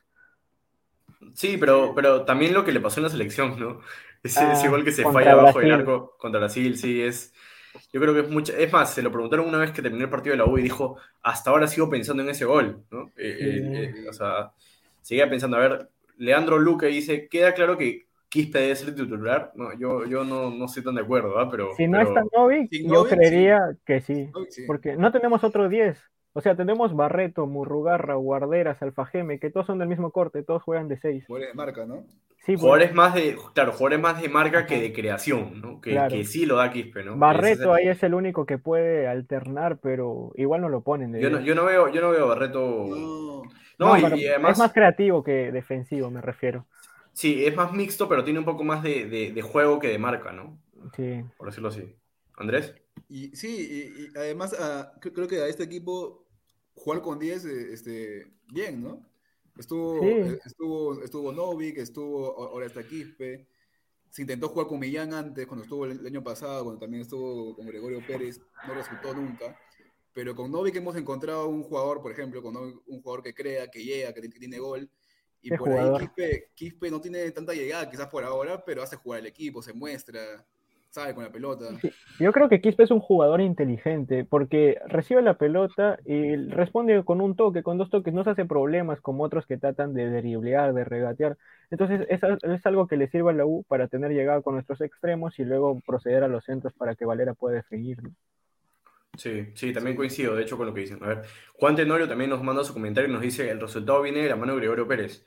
Sí, 1.36 1.58
pero, 1.60 1.94
pero 1.94 2.26
también 2.26 2.56
lo 2.56 2.66
que 2.66 2.72
le 2.72 2.80
pasó 2.80 3.00
en 3.00 3.04
la 3.04 3.10
selección, 3.10 3.60
¿no? 3.60 3.82
Es, 4.24 4.36
ah, 4.38 4.60
igual 4.66 4.84
que 4.84 4.92
se 4.92 5.04
falla 5.04 5.34
abajo 5.34 5.60
del 5.60 5.72
arco 5.72 6.16
contra 6.18 6.40
Brasil, 6.40 6.76
sí, 6.76 7.02
es... 7.04 7.34
Yo 7.94 8.02
creo 8.02 8.16
que 8.16 8.22
es 8.22 8.30
mucho... 8.30 8.52
Es 8.58 8.74
más, 8.74 8.92
se 8.92 9.04
lo 9.04 9.12
preguntaron 9.12 9.48
una 9.48 9.60
vez 9.60 9.72
que 9.72 9.84
terminó 9.84 10.06
el 10.06 10.10
partido 10.10 10.34
de 10.34 10.38
la 10.40 10.46
U 10.46 10.58
y 10.58 10.64
dijo, 10.64 10.98
hasta 11.22 11.52
ahora 11.52 11.68
sigo 11.68 11.88
pensando 11.88 12.24
en 12.24 12.30
ese 12.30 12.46
gol, 12.46 12.84
¿no? 12.90 13.12
Eh, 13.16 13.38
eh, 13.40 13.94
eh, 13.96 14.10
o 14.10 14.14
sea, 14.14 14.54
seguía 15.02 15.30
pensando, 15.30 15.58
a 15.58 15.60
ver, 15.60 15.90
Leandro 16.18 16.58
Luque 16.58 16.88
dice, 16.88 17.28
queda 17.30 17.54
claro 17.54 17.78
que 17.78 18.08
Quispe 18.32 18.60
debe 18.60 18.76
ser 18.78 18.96
titular. 18.96 19.52
No, 19.56 19.78
yo, 19.78 20.06
yo 20.06 20.24
no, 20.24 20.50
no 20.50 20.66
estoy 20.66 20.82
tan 20.82 20.96
de 20.96 21.02
acuerdo, 21.02 21.38
¿ah? 21.38 21.50
pero. 21.52 21.76
Si 21.76 21.86
no 21.86 22.00
está 22.00 22.24
Novik, 22.34 22.72
yo 22.72 23.04
creería 23.04 23.60
que 23.86 24.00
sí, 24.00 24.32
Porque 24.66 24.96
no 24.96 25.12
tenemos 25.12 25.44
otro 25.44 25.68
10. 25.68 26.02
O 26.32 26.40
sea, 26.40 26.56
tenemos 26.56 26.96
Barreto, 26.96 27.46
Murrugarra, 27.46 28.16
Guarderas, 28.16 28.82
Alfajeme, 28.82 29.38
que 29.38 29.50
todos 29.50 29.68
son 29.68 29.80
del 29.80 29.90
mismo 29.90 30.12
corte, 30.12 30.44
todos 30.44 30.64
juegan 30.64 30.88
de 30.88 30.98
6. 30.98 31.26
Jugadores 31.28 31.50
de 31.50 31.58
marca, 31.58 31.86
¿no? 31.86 32.06
Sí, 32.46 32.56
jugadores 32.56 32.94
más 32.94 33.14
de, 33.14 33.38
claro, 33.54 33.74
jugadores 33.74 34.00
más 34.00 34.22
de 34.22 34.30
marca 34.30 34.66
que 34.66 34.82
de 34.82 34.94
creación, 34.94 35.60
¿no? 35.62 35.82
Que, 35.82 36.02
que 36.10 36.24
sí 36.24 36.46
lo 36.46 36.56
da 36.56 36.72
Quispe, 36.72 37.04
¿no? 37.04 37.18
Barreto 37.18 37.74
ahí 37.74 37.90
es 37.90 38.02
el 38.02 38.14
único 38.14 38.46
que 38.46 38.58
puede 38.58 39.10
alternar, 39.10 39.80
pero 39.80 40.32
igual 40.38 40.62
no 40.62 40.70
lo 40.70 40.82
ponen. 40.82 41.14
yo, 41.20 41.30
no, 41.30 41.42
yo, 41.42 41.54
no, 41.54 41.66
veo, 41.66 41.90
yo 41.90 42.00
no 42.00 42.12
veo 42.12 42.30
Barreto. 42.30 43.44
No, 43.78 43.98
y, 43.98 44.26
además... 44.28 44.54
es 44.54 44.60
más 44.60 44.72
creativo 44.72 45.22
que 45.22 45.52
defensivo, 45.52 46.10
me 46.10 46.22
refiero. 46.22 46.66
Sí, 47.14 47.46
es 47.46 47.56
más 47.56 47.74
mixto, 47.74 48.08
pero 48.08 48.24
tiene 48.24 48.40
un 48.40 48.46
poco 48.46 48.64
más 48.64 48.84
de, 48.84 49.42
juego 49.42 49.80
que 49.80 49.88
de 49.88 49.98
marca, 49.98 50.32
¿no? 50.32 50.62
Sí. 50.96 51.24
Por 51.38 51.48
decirlo 51.48 51.70
así. 51.70 51.96
¿Andrés? 52.38 52.74
Y, 53.10 53.36
sí, 53.36 54.10
y, 54.14 54.18
además 54.18 54.56
ah, 54.60 54.94
creo 55.00 55.28
que 55.28 55.42
a 55.42 55.48
este 55.48 55.64
equipo 55.64 56.26
jugar 56.74 57.02
con 57.02 57.20
10, 57.20 57.46
eh, 57.46 57.74
este, 57.74 58.32
bien, 58.48 58.82
¿no? 58.82 59.06
Estuvo, 59.58 60.04
eh, 60.04 60.40
estuvo, 60.46 61.04
estuvo 61.04 61.32
Novik, 61.32 61.78
estuvo, 61.78 62.48
ahora 62.48 62.66
está 62.66 62.84
Quispe. 62.84 63.48
Se 64.10 64.24
intentó 64.24 64.50
jugar 64.50 64.68
con 64.68 64.80
Millán 64.80 65.14
antes, 65.14 65.46
cuando 65.46 65.64
estuvo 65.64 65.86
el, 65.86 66.06
año 66.06 66.24
pasado, 66.24 66.64
cuando 66.64 66.80
también 66.80 67.02
estuvo 67.02 67.56
con 67.56 67.66
Gregorio 67.66 68.06
Pérez, 68.06 68.42
no 68.68 68.74
resultó 68.74 69.14
nunca. 69.14 69.58
Pero 70.14 70.36
con 70.36 70.52
Novik 70.52 70.76
hemos 70.76 70.96
encontrado 70.98 71.48
un 71.48 71.64
jugador, 71.64 72.02
por 72.02 72.12
ejemplo, 72.12 72.42
con 72.42 72.58
un 72.58 73.02
jugador 73.02 73.24
que 73.24 73.34
crea, 73.34 73.70
que 73.70 73.84
llega, 73.84 74.14
que 74.14 74.28
tiene 74.28 74.60
gol, 74.60 74.90
y 75.42 75.52
por 75.58 75.70
ahí 75.70 76.10
Quispe, 76.56 76.92
no 76.92 77.02
tiene 77.02 77.30
tanta 77.32 77.54
llegada 77.54 77.90
quizás 77.90 78.08
por 78.08 78.24
ahora, 78.24 78.64
pero 78.66 78.84
hace 78.84 78.96
jugar 78.96 79.20
el 79.22 79.28
equipo, 79.28 79.62
se 79.62 79.74
muestra, 79.74 80.20
sabe 80.90 81.16
con 81.16 81.24
la 81.24 81.32
pelota. 81.32 81.66
Yo 82.20 82.32
creo 82.32 82.50
que 82.50 82.62
Quispe 82.62 82.84
es 82.84 82.92
un 82.92 83.00
jugador 83.00 83.42
inteligente 83.42 84.26
porque 84.26 84.80
recibe 84.88 85.22
la 85.22 85.38
pelota 85.38 85.98
y 86.06 86.36
responde 86.36 87.04
con 87.04 87.22
un 87.22 87.36
toque, 87.36 87.64
con 87.64 87.78
dos 87.78 87.90
toques, 87.90 88.14
no 88.14 88.24
se 88.24 88.32
hace 88.32 88.46
problemas 88.46 89.02
como 89.02 89.24
otros 89.24 89.46
que 89.46 89.58
tratan 89.58 89.94
de 89.94 90.10
driblear, 90.10 90.74
de 90.74 90.84
regatear. 90.84 91.38
Entonces 91.72 92.06
es, 92.10 92.22
es 92.24 92.66
algo 92.66 92.88
que 92.88 92.98
le 92.98 93.10
sirve 93.10 93.32
a 93.32 93.34
la 93.34 93.46
U 93.46 93.64
para 93.68 93.88
tener 93.88 94.12
llegada 94.12 94.42
con 94.42 94.56
nuestros 94.56 94.82
extremos 94.82 95.40
y 95.40 95.46
luego 95.46 95.80
proceder 95.86 96.24
a 96.24 96.28
los 96.28 96.44
centros 96.44 96.74
para 96.74 96.96
que 96.96 97.06
Valera 97.06 97.34
pueda 97.34 97.56
definir. 97.56 97.98
Sí, 99.18 99.48
sí, 99.56 99.74
también 99.74 99.96
coincido, 99.96 100.36
de 100.36 100.44
hecho, 100.44 100.58
con 100.58 100.68
lo 100.68 100.74
que 100.74 100.82
dicen. 100.82 101.04
A 101.04 101.08
ver, 101.08 101.22
Juan 101.54 101.76
Tenorio 101.76 102.08
también 102.08 102.30
nos 102.30 102.44
manda 102.44 102.64
su 102.64 102.74
comentario 102.74 103.10
y 103.10 103.14
nos 103.14 103.22
dice, 103.22 103.50
el 103.50 103.60
resultado 103.60 104.02
viene 104.02 104.24
de 104.24 104.30
la 104.30 104.36
mano 104.36 104.54
de 104.54 104.60
Gregorio 104.60 104.88
Pérez. 104.88 105.26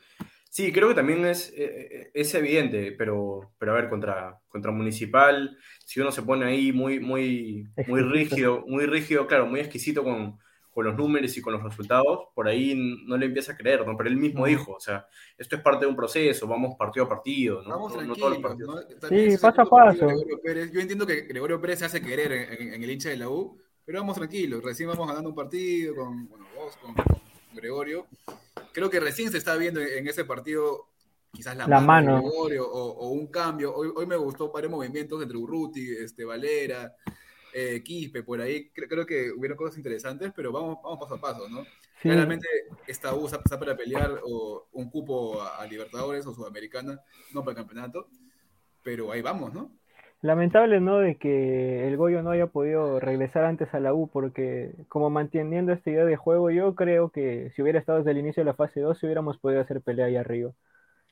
Sí, 0.48 0.72
creo 0.72 0.88
que 0.88 0.94
también 0.94 1.24
es, 1.26 1.52
eh, 1.56 1.88
eh, 1.90 2.10
es 2.14 2.34
evidente, 2.34 2.92
pero, 2.92 3.52
pero 3.58 3.72
a 3.72 3.74
ver, 3.74 3.88
contra, 3.88 4.40
contra 4.48 4.70
Municipal, 4.70 5.58
si 5.84 6.00
uno 6.00 6.12
se 6.12 6.22
pone 6.22 6.46
ahí 6.46 6.72
muy, 6.72 7.00
muy, 7.00 7.68
muy 7.88 8.02
rígido, 8.02 8.64
muy 8.66 8.86
rígido, 8.86 9.26
claro, 9.26 9.46
muy 9.46 9.60
exquisito 9.60 10.04
con, 10.04 10.38
con 10.74 10.84
los 10.84 10.96
números 10.96 11.36
y 11.36 11.40
con 11.40 11.52
los 11.52 11.62
resultados, 11.62 12.28
por 12.34 12.48
ahí 12.48 13.00
no 13.06 13.16
le 13.16 13.26
empieza 13.26 13.52
a 13.52 13.56
creer, 13.56 13.86
¿no? 13.86 13.96
Pero 13.96 14.10
él 14.10 14.16
mismo 14.16 14.44
dijo, 14.44 14.72
o 14.72 14.80
sea, 14.80 15.06
esto 15.38 15.54
es 15.54 15.62
parte 15.62 15.84
de 15.84 15.90
un 15.90 15.96
proceso, 15.96 16.48
vamos 16.48 16.74
partido 16.76 17.06
a 17.06 17.08
partido, 17.08 17.62
¿no? 17.62 17.70
Vamos 17.70 17.92
no, 17.92 18.14
tranquilos, 18.14 18.58
¿no? 18.58 19.08
Sí, 19.08 19.36
paso 19.40 19.62
a 19.62 19.64
paso. 19.66 20.08
Yo 20.72 20.80
entiendo 20.80 21.06
que 21.06 21.22
Gregorio 21.22 21.60
Pérez 21.60 21.78
se 21.78 21.84
hace 21.84 22.02
querer 22.02 22.32
en, 22.60 22.82
el 22.82 22.90
hincha 22.90 23.08
de 23.08 23.18
la 23.18 23.28
U, 23.28 23.56
pero 23.84 24.00
vamos 24.00 24.16
tranquilos, 24.16 24.62
recién 24.62 24.88
vamos 24.88 25.06
ganando 25.06 25.28
un 25.30 25.34
partido 25.34 25.94
con, 25.94 26.28
bueno, 26.28 26.46
vos, 26.56 26.76
con 26.76 26.94
Gregorio, 27.52 28.06
creo 28.72 28.90
que 28.90 29.00
recién 29.00 29.30
se 29.30 29.38
está 29.38 29.56
viendo 29.56 29.80
en 29.80 30.06
ese 30.08 30.24
partido 30.24 30.88
quizás 31.32 31.56
la, 31.56 31.66
mano, 31.80 32.16
De 32.16 32.22
Gregorio 32.22 32.66
o, 32.70 33.08
un 33.10 33.26
cambio. 33.26 33.74
Hoy, 33.74 33.90
hoy 33.94 34.06
me 34.06 34.16
gustó 34.16 34.50
varios 34.50 34.70
movimientos 34.70 35.20
entre 35.22 35.36
Urruti, 35.36 35.90
este, 35.90 36.24
Valera, 36.24 36.94
eh, 37.52 37.82
Quispe, 37.84 38.22
por 38.22 38.40
ahí. 38.40 38.70
Creo, 38.70 39.06
que 39.06 39.30
hubieron 39.30 39.56
cosas 39.56 39.76
interesantes, 39.76 40.32
pero 40.34 40.50
vamos, 40.50 40.78
vamos 40.82 40.98
paso 40.98 41.14
a 41.14 41.20
paso, 41.20 41.48
¿no? 41.48 41.64
Claramente 42.00 42.46
esta 42.86 43.14
U 43.14 43.26
está 43.26 43.58
para 43.58 43.76
pelear 43.76 44.20
o 44.24 44.68
un 44.72 44.90
cupo 44.90 45.40
a, 45.40 45.64
Libertadores 45.66 46.26
o 46.26 46.34
Sudamericana, 46.34 47.00
no 47.32 47.40
para 47.40 47.52
el 47.52 47.56
campeonato, 47.56 48.08
pero 48.82 49.10
ahí 49.10 49.22
vamos, 49.22 49.54
¿no? 49.54 49.70
Lamentable, 50.24 50.80
¿no? 50.80 51.00
De 51.00 51.16
que 51.16 51.86
el 51.86 51.98
Goyo 51.98 52.22
no 52.22 52.30
haya 52.30 52.46
podido 52.46 52.98
regresar 52.98 53.44
antes 53.44 53.74
a 53.74 53.78
la 53.78 53.92
U, 53.92 54.08
porque 54.08 54.72
como 54.88 55.10
manteniendo 55.10 55.70
esta 55.70 55.90
idea 55.90 56.06
de 56.06 56.16
juego, 56.16 56.50
yo 56.50 56.74
creo 56.74 57.10
que 57.10 57.52
si 57.54 57.60
hubiera 57.60 57.78
estado 57.78 57.98
desde 57.98 58.12
el 58.12 58.16
inicio 58.16 58.40
de 58.40 58.46
la 58.46 58.54
fase 58.54 58.80
2, 58.80 59.02
hubiéramos 59.02 59.36
podido 59.36 59.60
hacer 59.60 59.82
pelea 59.82 60.06
ahí 60.06 60.16
arriba. 60.16 60.52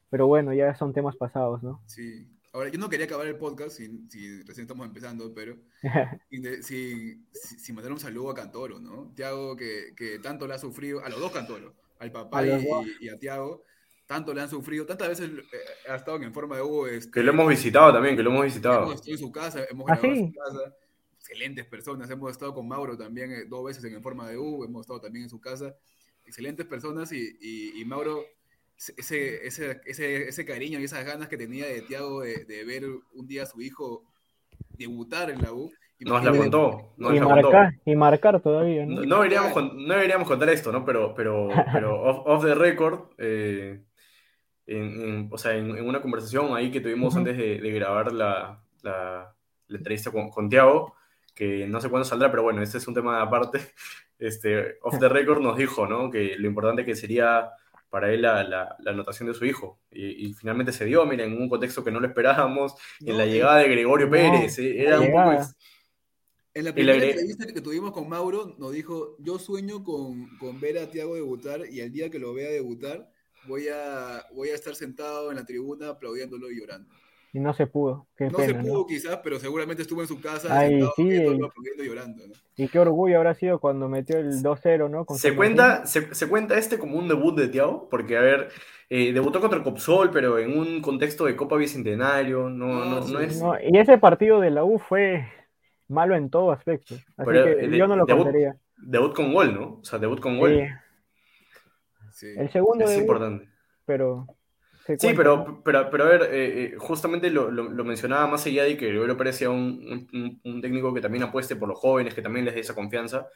Pero 0.08 0.28
bueno, 0.28 0.54
ya 0.54 0.74
son 0.76 0.94
temas 0.94 1.14
pasados, 1.16 1.62
¿no? 1.62 1.82
Sí. 1.84 2.26
Ahora, 2.54 2.70
yo 2.70 2.78
no 2.78 2.88
quería 2.88 3.04
acabar 3.04 3.26
el 3.26 3.36
podcast 3.36 3.76
si, 3.76 4.42
recién 4.44 4.62
estamos 4.62 4.86
empezando, 4.86 5.34
pero 5.34 5.58
si, 6.62 7.22
si, 7.34 7.72
mandar 7.74 7.92
un 7.92 8.00
saludo 8.00 8.30
a 8.30 8.34
Cantoro, 8.34 8.80
¿no? 8.80 9.12
Tiago, 9.14 9.58
que, 9.58 9.92
que 9.94 10.20
tanto 10.20 10.46
le 10.46 10.54
ha 10.54 10.58
sufrido, 10.58 11.04
a 11.04 11.10
los 11.10 11.20
dos 11.20 11.32
Cantoro, 11.32 11.74
al 11.98 12.10
papá 12.12 12.46
y, 12.46 13.08
a 13.10 13.18
Tiago, 13.18 13.62
tanto 14.12 14.34
le 14.34 14.42
han 14.42 14.50
sufrido, 14.50 14.84
tantas 14.84 15.08
veces 15.08 15.30
eh, 15.30 15.90
ha 15.90 15.94
estado 15.94 16.22
en 16.22 16.34
forma 16.34 16.56
de 16.56 16.62
U. 16.62 16.86
Este, 16.86 17.10
que 17.10 17.22
lo 17.22 17.32
hemos 17.32 17.48
visitado 17.48 17.94
también, 17.94 18.14
que 18.14 18.22
lo 18.22 18.30
hemos 18.30 18.44
visitado. 18.44 18.82
Hemos 18.82 18.96
estado 18.96 19.12
en 19.12 19.18
su 19.18 19.32
casa, 19.32 19.64
hemos 19.70 19.90
¿Ah, 19.90 19.94
grabado 19.94 20.20
en 20.20 20.32
su 20.32 20.38
casa. 20.38 20.74
Excelentes 21.18 21.64
personas, 21.64 22.10
hemos 22.10 22.30
estado 22.30 22.52
con 22.52 22.68
Mauro 22.68 22.94
también 22.98 23.32
eh, 23.32 23.44
dos 23.48 23.64
veces 23.64 23.84
en 23.84 24.02
forma 24.02 24.28
de 24.28 24.36
U, 24.36 24.64
hemos 24.64 24.82
estado 24.82 25.00
también 25.00 25.24
en 25.24 25.30
su 25.30 25.40
casa. 25.40 25.74
Excelentes 26.26 26.66
personas 26.66 27.10
y, 27.10 27.38
y, 27.40 27.84
Mauro, 27.86 28.22
ese, 28.76 29.46
ese, 29.46 29.80
ese, 29.86 30.28
ese, 30.28 30.44
cariño 30.44 30.78
y 30.78 30.84
esas 30.84 31.06
ganas 31.06 31.28
que 31.28 31.38
tenía 31.38 31.66
de 31.66 31.80
Tiago 31.80 32.20
de, 32.20 32.44
de, 32.44 32.64
ver 32.64 32.84
un 33.14 33.26
día 33.26 33.44
a 33.44 33.46
su 33.46 33.62
hijo 33.62 34.04
debutar 34.76 35.30
en 35.30 35.40
la 35.40 35.54
U. 35.54 35.72
Nos 36.00 36.22
la 36.22 36.36
contó. 36.36 36.94
y, 36.98 37.20
marcar, 37.20 37.72
y 37.84 37.96
marcar 37.96 38.40
todavía. 38.40 38.84
No, 38.84 39.02
no, 39.02 39.16
deberíamos, 39.22 39.54
no 39.74 39.94
deberíamos 39.94 40.28
contar 40.28 40.50
esto, 40.50 40.70
¿no? 40.70 40.84
Pero, 40.84 41.14
pero, 41.14 41.48
pero 41.72 42.02
off, 42.02 42.22
off 42.26 42.44
the 42.44 42.54
record, 42.54 43.00
eh, 43.18 43.80
en, 44.66 45.28
o 45.30 45.38
sea, 45.38 45.56
en, 45.56 45.70
una 45.70 46.00
conversación 46.00 46.56
ahí 46.56 46.70
que 46.70 46.80
tuvimos 46.80 47.16
antes 47.16 47.36
de, 47.36 47.58
grabar 47.72 48.12
la, 48.12 48.62
la, 48.82 49.34
entrevista 49.68 50.10
con, 50.10 50.30
con 50.30 50.48
Tiago, 50.48 50.94
que 51.34 51.66
no 51.66 51.80
sé 51.80 51.88
cuándo 51.88 52.04
saldrá, 52.04 52.30
pero 52.30 52.42
bueno, 52.42 52.62
este 52.62 52.78
es 52.78 52.86
un 52.86 52.94
tema 52.94 53.16
de 53.16 53.22
aparte. 53.22 53.60
Este, 54.18 54.78
off 54.82 55.00
the 55.00 55.08
record 55.08 55.40
nos 55.42 55.56
dijo, 55.56 55.84
¿no? 55.88 56.08
Que 56.08 56.36
lo 56.38 56.46
importante 56.46 56.84
que 56.84 56.94
sería 56.94 57.50
para 57.90 58.12
él 58.12 58.22
la, 58.22 58.44
la, 58.44 58.76
anotación 58.86 59.28
de 59.28 59.34
su 59.34 59.44
hijo. 59.44 59.80
Y, 59.90 60.32
finalmente 60.32 60.70
se 60.72 60.84
dio, 60.84 61.04
mira, 61.04 61.24
en 61.24 61.32
un 61.32 61.48
contexto 61.48 61.82
que 61.82 61.90
no 61.90 61.98
lo 61.98 62.06
esperábamos, 62.06 62.74
en 63.00 63.18
la 63.18 63.26
llegada 63.26 63.58
de 63.58 63.68
Gregorio 63.68 64.08
Pérez. 64.08 64.58
Eh, 64.60 64.80
era 64.80 65.00
un 65.00 65.10
poco... 65.10 65.44
En 66.54 66.64
la 66.64 66.72
primera 66.72 67.04
entrevista 67.04 67.46
que 67.46 67.60
tuvimos 67.60 67.92
con 67.92 68.08
Mauro, 68.08 68.54
nos 68.58 68.72
dijo, 68.72 69.16
yo 69.18 69.38
sueño 69.38 69.82
con, 69.84 70.26
con 70.38 70.60
ver 70.60 70.78
a 70.78 70.90
Tiago 70.90 71.16
debutar 71.16 71.66
y 71.70 71.80
el 71.80 71.92
día 71.92 72.08
que 72.10 72.18
lo 72.18 72.32
vea 72.32 72.50
debutar, 72.50 73.10
voy 73.46 73.68
a, 73.68 74.24
voy 74.34 74.50
a 74.50 74.54
estar 74.54 74.74
sentado 74.74 75.30
en 75.30 75.36
la 75.36 75.44
tribuna 75.44 75.90
aplaudiéndolo 75.90 76.50
y 76.50 76.60
llorando. 76.60 76.88
Y 77.34 77.40
no 77.40 77.54
se 77.54 77.66
pudo. 77.66 78.06
no 78.18 78.38
se 78.38 78.54
pudo 78.54 78.86
quizás, 78.86 79.20
pero 79.24 79.38
seguramente 79.38 79.80
estuvo 79.80 80.02
en 80.02 80.08
su 80.08 80.20
casa 80.20 80.48
Ay, 80.50 80.80
sí, 80.96 81.16
aplaudiendo 81.16 81.82
y 81.82 81.86
llorando. 81.86 82.24
Y 82.56 82.68
qué 82.68 82.78
orgullo 82.78 83.16
habrá 83.16 83.32
sido 83.32 83.58
cuando 83.58 83.88
metió 83.88 84.18
el 84.18 84.42
2-0, 84.42 84.90
¿no? 84.90 85.06
se, 85.16 85.34
cuenta, 85.34 85.86
se, 85.86 86.14
se, 86.14 86.28
cuenta 86.28 86.58
este 86.58 86.78
como 86.78 86.98
un 86.98 87.08
debut 87.08 87.34
de 87.34 87.48
Tiago, 87.48 87.88
porque, 87.88 88.18
a 88.18 88.20
ver, 88.20 88.50
eh, 88.90 89.14
debutó 89.14 89.40
contra 89.40 89.62
Copsol, 89.62 90.10
pero 90.10 90.38
en 90.38 90.58
un 90.58 90.82
contexto 90.82 91.24
de 91.24 91.34
Copa 91.34 91.56
Bicentenario, 91.56 92.50
no, 92.50 92.84
no, 92.84 93.00
no, 93.00 93.20
es... 93.20 93.42
y 93.66 93.78
ese 93.78 93.96
partido 93.96 94.38
de 94.38 94.50
la 94.50 94.64
U 94.64 94.78
fue 94.78 95.24
malo 95.88 96.14
en 96.14 96.28
todo 96.28 96.52
aspecto, 96.52 96.96
así 97.16 97.30
que 97.30 97.78
yo 97.78 97.86
no 97.86 97.96
lo 97.96 98.04
debut, 98.04 98.28
Debut 98.76 99.14
con 99.14 99.32
gol, 99.32 99.54
¿no? 99.54 99.78
O 99.80 99.84
sea, 99.84 99.98
debut 99.98 100.20
con 100.20 100.38
gol. 100.38 100.68
El 102.20 102.50
segundo 102.50 102.84
es 102.84 102.98
importante. 102.98 103.48
Pero. 103.84 104.26
Sí, 104.98 105.12
pero, 105.16 105.62
pero, 105.64 105.88
pero 105.90 106.04
a 106.04 106.08
ver, 106.08 106.22
eh, 106.32 106.64
eh, 106.64 106.74
justamente 106.76 107.30
lo, 107.30 107.52
lo, 107.52 107.84
mencionaba 107.84 108.26
más 108.26 108.44
allá 108.46 108.64
de 108.64 108.76
que 108.76 108.88
Gregorio 108.88 109.16
Pérez 109.16 109.36
sea 109.36 109.48
un, 109.48 110.40
un, 110.42 110.60
técnico 110.60 110.92
que 110.92 111.00
también 111.00 111.22
apueste 111.22 111.54
por 111.54 111.68
los 111.68 111.78
jóvenes, 111.78 112.14
que 112.14 112.22
también 112.22 112.44
les 112.44 112.54
dé 112.54 112.60
esa 112.62 112.74
confianza. 112.74 113.28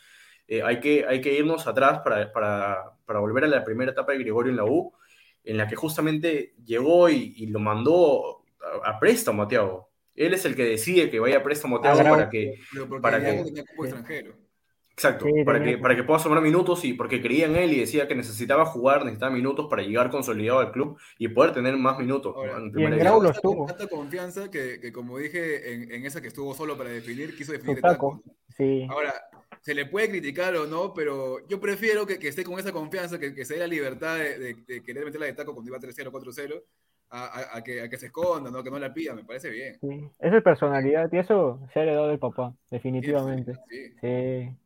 Eh, 0.49 0.62
hay, 0.62 0.80
que, 0.80 1.06
hay 1.06 1.21
que 1.21 1.35
irnos 1.35 1.68
atrás 1.68 2.00
para, 2.00 2.33
para, 2.33 2.97
para, 3.04 3.21
volver 3.21 3.45
a 3.45 3.49
la 3.49 3.62
primera 3.62 3.92
etapa 3.92 4.12
de 4.12 4.18
Gregorio 4.18 4.50
en 4.50 4.56
la 4.56 4.64
U, 4.64 4.92
en 5.45 5.56
la 5.56 5.68
que 5.68 5.76
justamente 5.76 6.54
llegó 6.64 7.09
y, 7.09 7.35
y 7.37 7.47
lo 7.47 7.61
mandó 7.61 8.45
a, 8.83 8.90
a 8.90 8.99
préstamo 8.99 9.45
a 9.45 9.49
Tiago. 9.49 9.90
Él 10.16 10.35
es 10.35 10.45
el 10.47 10.56
que 10.56 10.64
decide 10.64 11.11
que 11.11 11.21
vaya 11.21 11.38
a 11.38 11.42
préstamo 11.42 11.76
a 11.76 11.83
Tiago 11.83 12.02
para 12.02 12.28
que. 12.28 12.54
Para 13.00 13.21
que 13.21 13.40
extranjero. 13.40 14.45
Exacto, 14.98 15.26
para, 15.44 15.62
que, 15.62 15.76
para 15.76 15.94
que 15.94 16.04
pueda 16.04 16.18
sumar 16.18 16.40
minutos 16.40 16.82
y 16.86 16.94
porque 16.94 17.20
creía 17.20 17.44
en 17.44 17.56
él 17.56 17.70
y 17.70 17.80
decía 17.80 18.08
que 18.08 18.14
necesitaba 18.14 18.64
jugar, 18.64 19.04
necesitaba 19.04 19.30
minutos 19.30 19.66
para 19.68 19.82
llegar 19.82 20.10
consolidado 20.10 20.60
al 20.60 20.72
club 20.72 20.98
y 21.18 21.28
poder 21.28 21.52
tener 21.52 21.76
más 21.76 21.98
minutos. 21.98 22.34
y 22.74 22.82
en 22.82 22.98
Grau 22.98 23.20
lo 23.20 23.28
estuvo. 23.28 23.66
Tanta 23.66 23.88
confianza 23.88 24.50
que, 24.50 24.80
que, 24.80 24.94
como 24.94 25.18
dije 25.18 25.74
en, 25.74 25.92
en, 25.92 26.06
esa 26.06 26.22
que 26.22 26.28
estuvo 26.28 26.54
solo 26.54 26.78
para 26.78 26.88
definir, 26.88 27.36
quiso 27.36 27.52
definir 27.52 27.82
taco. 27.82 28.22
Sí. 28.56 28.86
Ahora, 28.88 29.12
se 29.60 29.74
le 29.74 29.84
puede 29.84 30.08
criticar 30.08 30.56
o 30.56 30.66
no, 30.66 30.94
pero 30.94 31.46
yo 31.46 31.60
prefiero 31.60 32.06
que, 32.06 32.18
que 32.18 32.28
esté 32.28 32.42
con 32.42 32.58
esa 32.58 32.72
confianza, 32.72 33.18
que, 33.18 33.34
que 33.34 33.44
se 33.44 33.54
dé 33.54 33.60
la 33.60 33.66
libertad 33.66 34.16
de, 34.16 34.54
de, 34.66 34.82
querer 34.82 35.04
meterla 35.04 35.26
de 35.26 35.34
taco 35.34 35.52
cuando 35.52 35.72
iba 35.72 35.78
3-0, 35.78 36.10
4-0. 36.10 36.62
A, 37.08 37.58
a, 37.58 37.62
que, 37.62 37.82
a, 37.82 37.88
que, 37.88 37.98
se 37.98 38.06
esconda, 38.06 38.50
¿no? 38.50 38.64
que 38.64 38.70
no 38.70 38.80
la 38.80 38.92
pida, 38.92 39.14
me 39.14 39.22
parece 39.22 39.48
bien. 39.50 39.78
Sí. 39.80 40.10
Esa 40.18 40.38
es 40.38 40.42
personalidad 40.42 41.08
y 41.12 41.18
eso 41.18 41.60
se 41.72 41.78
ha 41.78 41.82
heredado 41.84 42.08
del 42.08 42.18
papá, 42.18 42.52
definitivamente. 42.68 43.52
sí. 43.70 43.94
sí. 44.00 44.56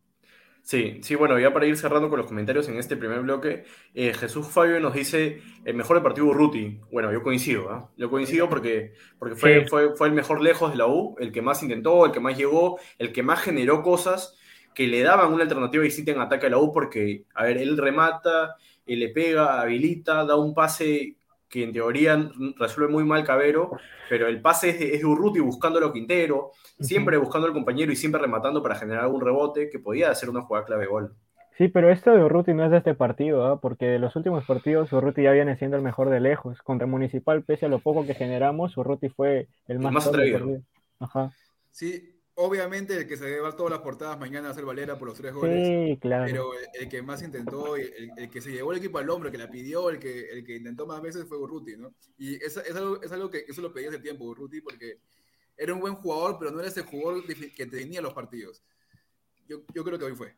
Sí, 0.71 1.00
sí, 1.03 1.17
bueno, 1.17 1.37
ya 1.37 1.53
para 1.53 1.67
ir 1.67 1.77
cerrando 1.77 2.09
con 2.09 2.19
los 2.21 2.29
comentarios 2.29 2.69
en 2.69 2.79
este 2.79 2.97
primer 2.97 3.23
bloque, 3.23 3.65
eh, 3.93 4.15
Jesús 4.15 4.47
Fabio 4.47 4.79
nos 4.79 4.95
dice 4.95 5.43
el 5.65 5.75
mejor 5.75 5.97
deportivo 5.97 6.33
Ruti. 6.33 6.79
Bueno, 6.93 7.11
yo 7.11 7.25
coincido, 7.25 7.75
¿eh? 7.75 7.83
yo 7.97 8.09
coincido 8.09 8.49
porque, 8.49 8.93
porque 9.19 9.35
fue, 9.35 9.67
fue, 9.67 9.97
fue 9.97 10.07
el 10.07 10.15
mejor 10.15 10.41
lejos 10.41 10.71
de 10.71 10.77
la 10.77 10.87
U, 10.87 11.17
el 11.19 11.33
que 11.33 11.43
más 11.43 11.65
intentó, 11.65 12.07
el 12.07 12.12
que 12.12 12.21
más 12.21 12.39
llegó, 12.39 12.79
el 12.99 13.12
que 13.12 13.25
más 13.25 13.41
generó 13.41 13.83
cosas 13.83 14.37
que 14.73 14.87
le 14.87 15.03
daban 15.03 15.33
una 15.33 15.43
alternativa 15.43 15.83
distinta 15.83 16.12
en 16.12 16.21
ataque 16.21 16.47
a 16.47 16.50
la 16.50 16.59
U 16.59 16.73
porque, 16.73 17.25
a 17.35 17.43
ver, 17.43 17.59
él 17.59 17.77
remata, 17.77 18.55
él 18.87 19.00
le 19.00 19.09
pega, 19.09 19.61
habilita, 19.61 20.25
da 20.25 20.37
un 20.37 20.55
pase 20.55 21.17
que 21.50 21.64
en 21.64 21.73
teoría 21.73 22.30
resuelve 22.57 22.92
muy 22.92 23.04
mal 23.04 23.25
Cabero, 23.25 23.73
pero 24.09 24.28
el 24.28 24.40
pase 24.40 24.71
es 24.71 24.78
de, 24.78 24.95
es 24.95 25.00
de 25.00 25.07
Urruti 25.07 25.40
buscándolo 25.40 25.92
Quintero, 25.92 26.52
siempre 26.78 27.16
buscando 27.19 27.49
al 27.49 27.52
compañero 27.52 27.90
y 27.90 27.97
siempre 27.97 28.21
rematando 28.21 28.62
para 28.62 28.76
generar 28.76 29.04
algún 29.04 29.21
rebote 29.21 29.69
que 29.69 29.80
podía 29.80 30.11
hacer 30.11 30.30
una 30.30 30.42
jugada 30.42 30.64
clave 30.64 30.87
gol. 30.87 31.12
Sí, 31.59 31.69
pero 31.69 31.90
esto 31.90 32.12
de 32.12 32.25
Urruti 32.25 32.54
no 32.54 32.64
es 32.64 32.71
de 32.71 32.78
este 32.78 32.95
partido, 32.95 33.45
¿ah? 33.45 33.61
porque 33.61 33.87
de 33.87 33.99
los 33.99 34.16
últimos 34.16 34.47
partidos 34.47 34.92
Urruti 34.92 35.25
ya 35.25 35.33
viene 35.33 35.59
siendo 35.59 35.76
el 35.76 35.83
mejor 35.83 36.09
de 36.09 36.21
lejos. 36.21 36.62
Contra 36.62 36.87
Municipal, 36.87 37.42
pese 37.42 37.66
a 37.66 37.69
lo 37.69 37.80
poco 37.80 38.07
que 38.07 38.14
generamos, 38.14 38.76
Urruti 38.78 39.09
fue 39.11 39.49
el 39.66 39.78
más, 39.80 39.90
el 39.90 39.95
más 39.95 40.07
atrevido. 40.07 40.62
Ajá. 41.00 41.33
Sí, 41.71 42.20
obviamente 42.40 42.97
el 42.97 43.06
que 43.06 43.16
se 43.16 43.28
llevar 43.28 43.54
todas 43.54 43.70
las 43.70 43.80
portadas 43.80 44.18
mañana 44.18 44.49
a 44.49 44.50
hacer 44.52 44.64
Valera 44.64 44.99
por 44.99 45.09
los 45.09 45.18
tres 45.18 45.32
goles. 45.35 45.66
Sí, 45.66 45.99
claro. 46.00 46.25
Pero 46.26 46.50
el, 46.73 46.88
que 46.88 47.02
más 47.02 47.23
intentó, 47.23 47.76
el, 47.76 48.30
que 48.30 48.40
se 48.40 48.50
llevó 48.50 48.73
el 48.73 48.78
equipo 48.78 48.99
al 48.99 49.11
hombro, 49.11 49.28
el 49.28 49.32
que 49.32 49.38
la 49.38 49.50
pidió, 49.50 49.90
el 49.90 49.99
que, 49.99 50.30
el 50.30 50.44
que 50.44 50.56
intentó 50.56 50.87
más 50.87 51.02
veces 51.02 51.26
fue 51.26 51.38
Urruti, 51.38 51.76
¿no? 51.76 51.94
Y 52.16 52.37
es, 52.37 52.56
es, 52.56 52.75
algo, 52.75 53.02
es 53.02 53.12
algo 53.12 53.30
que 53.30 53.44
eso 53.47 53.61
lo 53.61 53.73
pedí 53.73 53.87
hace 53.87 53.99
tiempo, 53.99 54.25
Urruti, 54.25 54.62
porque 54.62 54.99
era 55.56 55.75
un 55.75 55.80
buen 55.80 55.94
jugador, 55.94 56.38
pero 56.38 56.50
no 56.50 56.61
era 56.61 56.68
ese 56.68 56.82
jugador 56.82 57.25
que 57.26 57.66
tenía 57.66 58.00
los 58.00 58.14
partidos. 58.14 58.62
Yo, 59.47 59.62
yo 59.75 59.85
creo 59.85 59.99
que 59.99 60.06
hoy 60.06 60.14
fue. 60.14 60.35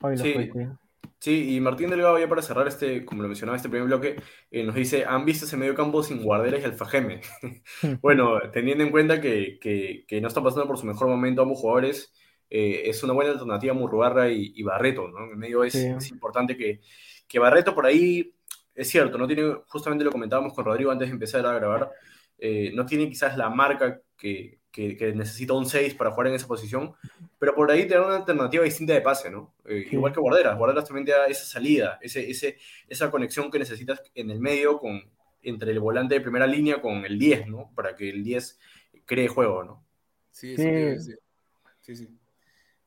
Hoy 0.00 0.16
lo 0.16 0.24
sí. 0.24 0.34
fue, 0.34 0.44
sí. 0.52 0.68
Sí, 1.20 1.56
y 1.56 1.60
Martín 1.60 1.90
Delgado, 1.90 2.18
ya 2.18 2.28
para 2.28 2.42
cerrar 2.42 2.68
este, 2.68 3.04
como 3.04 3.22
lo 3.22 3.28
mencionaba 3.28 3.56
este 3.56 3.68
primer 3.68 3.88
bloque, 3.88 4.16
eh, 4.50 4.62
nos 4.62 4.76
dice, 4.76 5.04
¿han 5.04 5.24
visto 5.24 5.46
ese 5.46 5.56
medio 5.56 5.74
campo 5.74 6.02
sin 6.02 6.22
Guarderas 6.22 6.60
y 6.62 6.64
Alfajeme? 6.64 7.20
bueno, 8.00 8.38
teniendo 8.52 8.84
en 8.84 8.90
cuenta 8.90 9.20
que, 9.20 9.58
que, 9.60 10.04
que, 10.06 10.20
no 10.20 10.28
está 10.28 10.42
pasando 10.42 10.68
por 10.68 10.78
su 10.78 10.86
mejor 10.86 11.08
momento 11.08 11.42
ambos 11.42 11.58
jugadores, 11.58 12.12
eh, 12.50 12.82
es 12.86 13.02
una 13.02 13.14
buena 13.14 13.32
alternativa 13.32 13.74
Murrugarra 13.74 14.30
y, 14.30 14.52
y 14.54 14.62
Barreto, 14.62 15.08
¿no? 15.08 15.24
En 15.24 15.30
el 15.30 15.36
medio 15.36 15.64
es, 15.64 15.72
sí. 15.72 15.86
es 15.86 16.10
importante 16.10 16.56
que, 16.56 16.80
que, 17.26 17.38
Barreto 17.40 17.74
por 17.74 17.86
ahí 17.86 18.32
es 18.78 18.88
cierto, 18.88 19.18
no 19.18 19.26
tiene, 19.26 19.56
justamente 19.66 20.04
lo 20.04 20.12
comentábamos 20.12 20.54
con 20.54 20.64
Rodrigo 20.64 20.92
antes 20.92 21.08
de 21.08 21.14
empezar 21.14 21.44
a 21.44 21.52
grabar, 21.54 21.90
eh, 22.38 22.70
no 22.74 22.86
tiene 22.86 23.08
quizás 23.08 23.36
la 23.36 23.50
marca 23.50 24.00
que, 24.16 24.60
que, 24.96 25.12
necesita 25.14 25.54
un 25.54 25.66
6 25.66 25.94
para 25.94 26.10
jugar 26.12 26.28
en 26.28 26.34
esa 26.34 26.46
posición, 26.46 26.94
pero 27.38 27.54
por 27.54 27.70
ahí 27.70 27.82
tener 27.88 28.00
una 28.00 28.16
alternativa 28.16 28.62
distinta 28.62 28.92
de 28.92 29.00
pase, 29.00 29.30
¿no? 29.30 29.54
Eh, 29.64 29.88
igual 29.90 30.12
que 30.12 30.20
Guarderas, 30.20 30.56
Guarderas 30.56 30.84
también 30.84 31.06
te 31.06 31.12
da 31.12 31.26
esa 31.26 31.44
salida, 31.44 31.98
ese, 32.00 32.30
ese, 32.30 32.58
esa 32.88 33.10
conexión 33.10 33.50
que 33.50 33.58
necesitas 33.58 34.00
en 34.14 34.30
el 34.30 34.38
medio 34.38 34.78
con, 34.78 35.02
entre 35.42 35.72
el 35.72 35.80
volante 35.80 36.14
de 36.14 36.20
primera 36.20 36.46
línea 36.46 36.80
con 36.80 37.04
el 37.04 37.18
10, 37.18 37.48
¿no? 37.48 37.72
Para 37.74 37.96
que 37.96 38.08
el 38.08 38.22
10 38.22 38.58
cree 39.04 39.26
juego, 39.26 39.64
¿no? 39.64 39.84
Sí, 40.30 40.56
sí, 40.56 41.00
sí. 41.00 41.14
sí, 41.80 41.96
sí. 41.96 42.08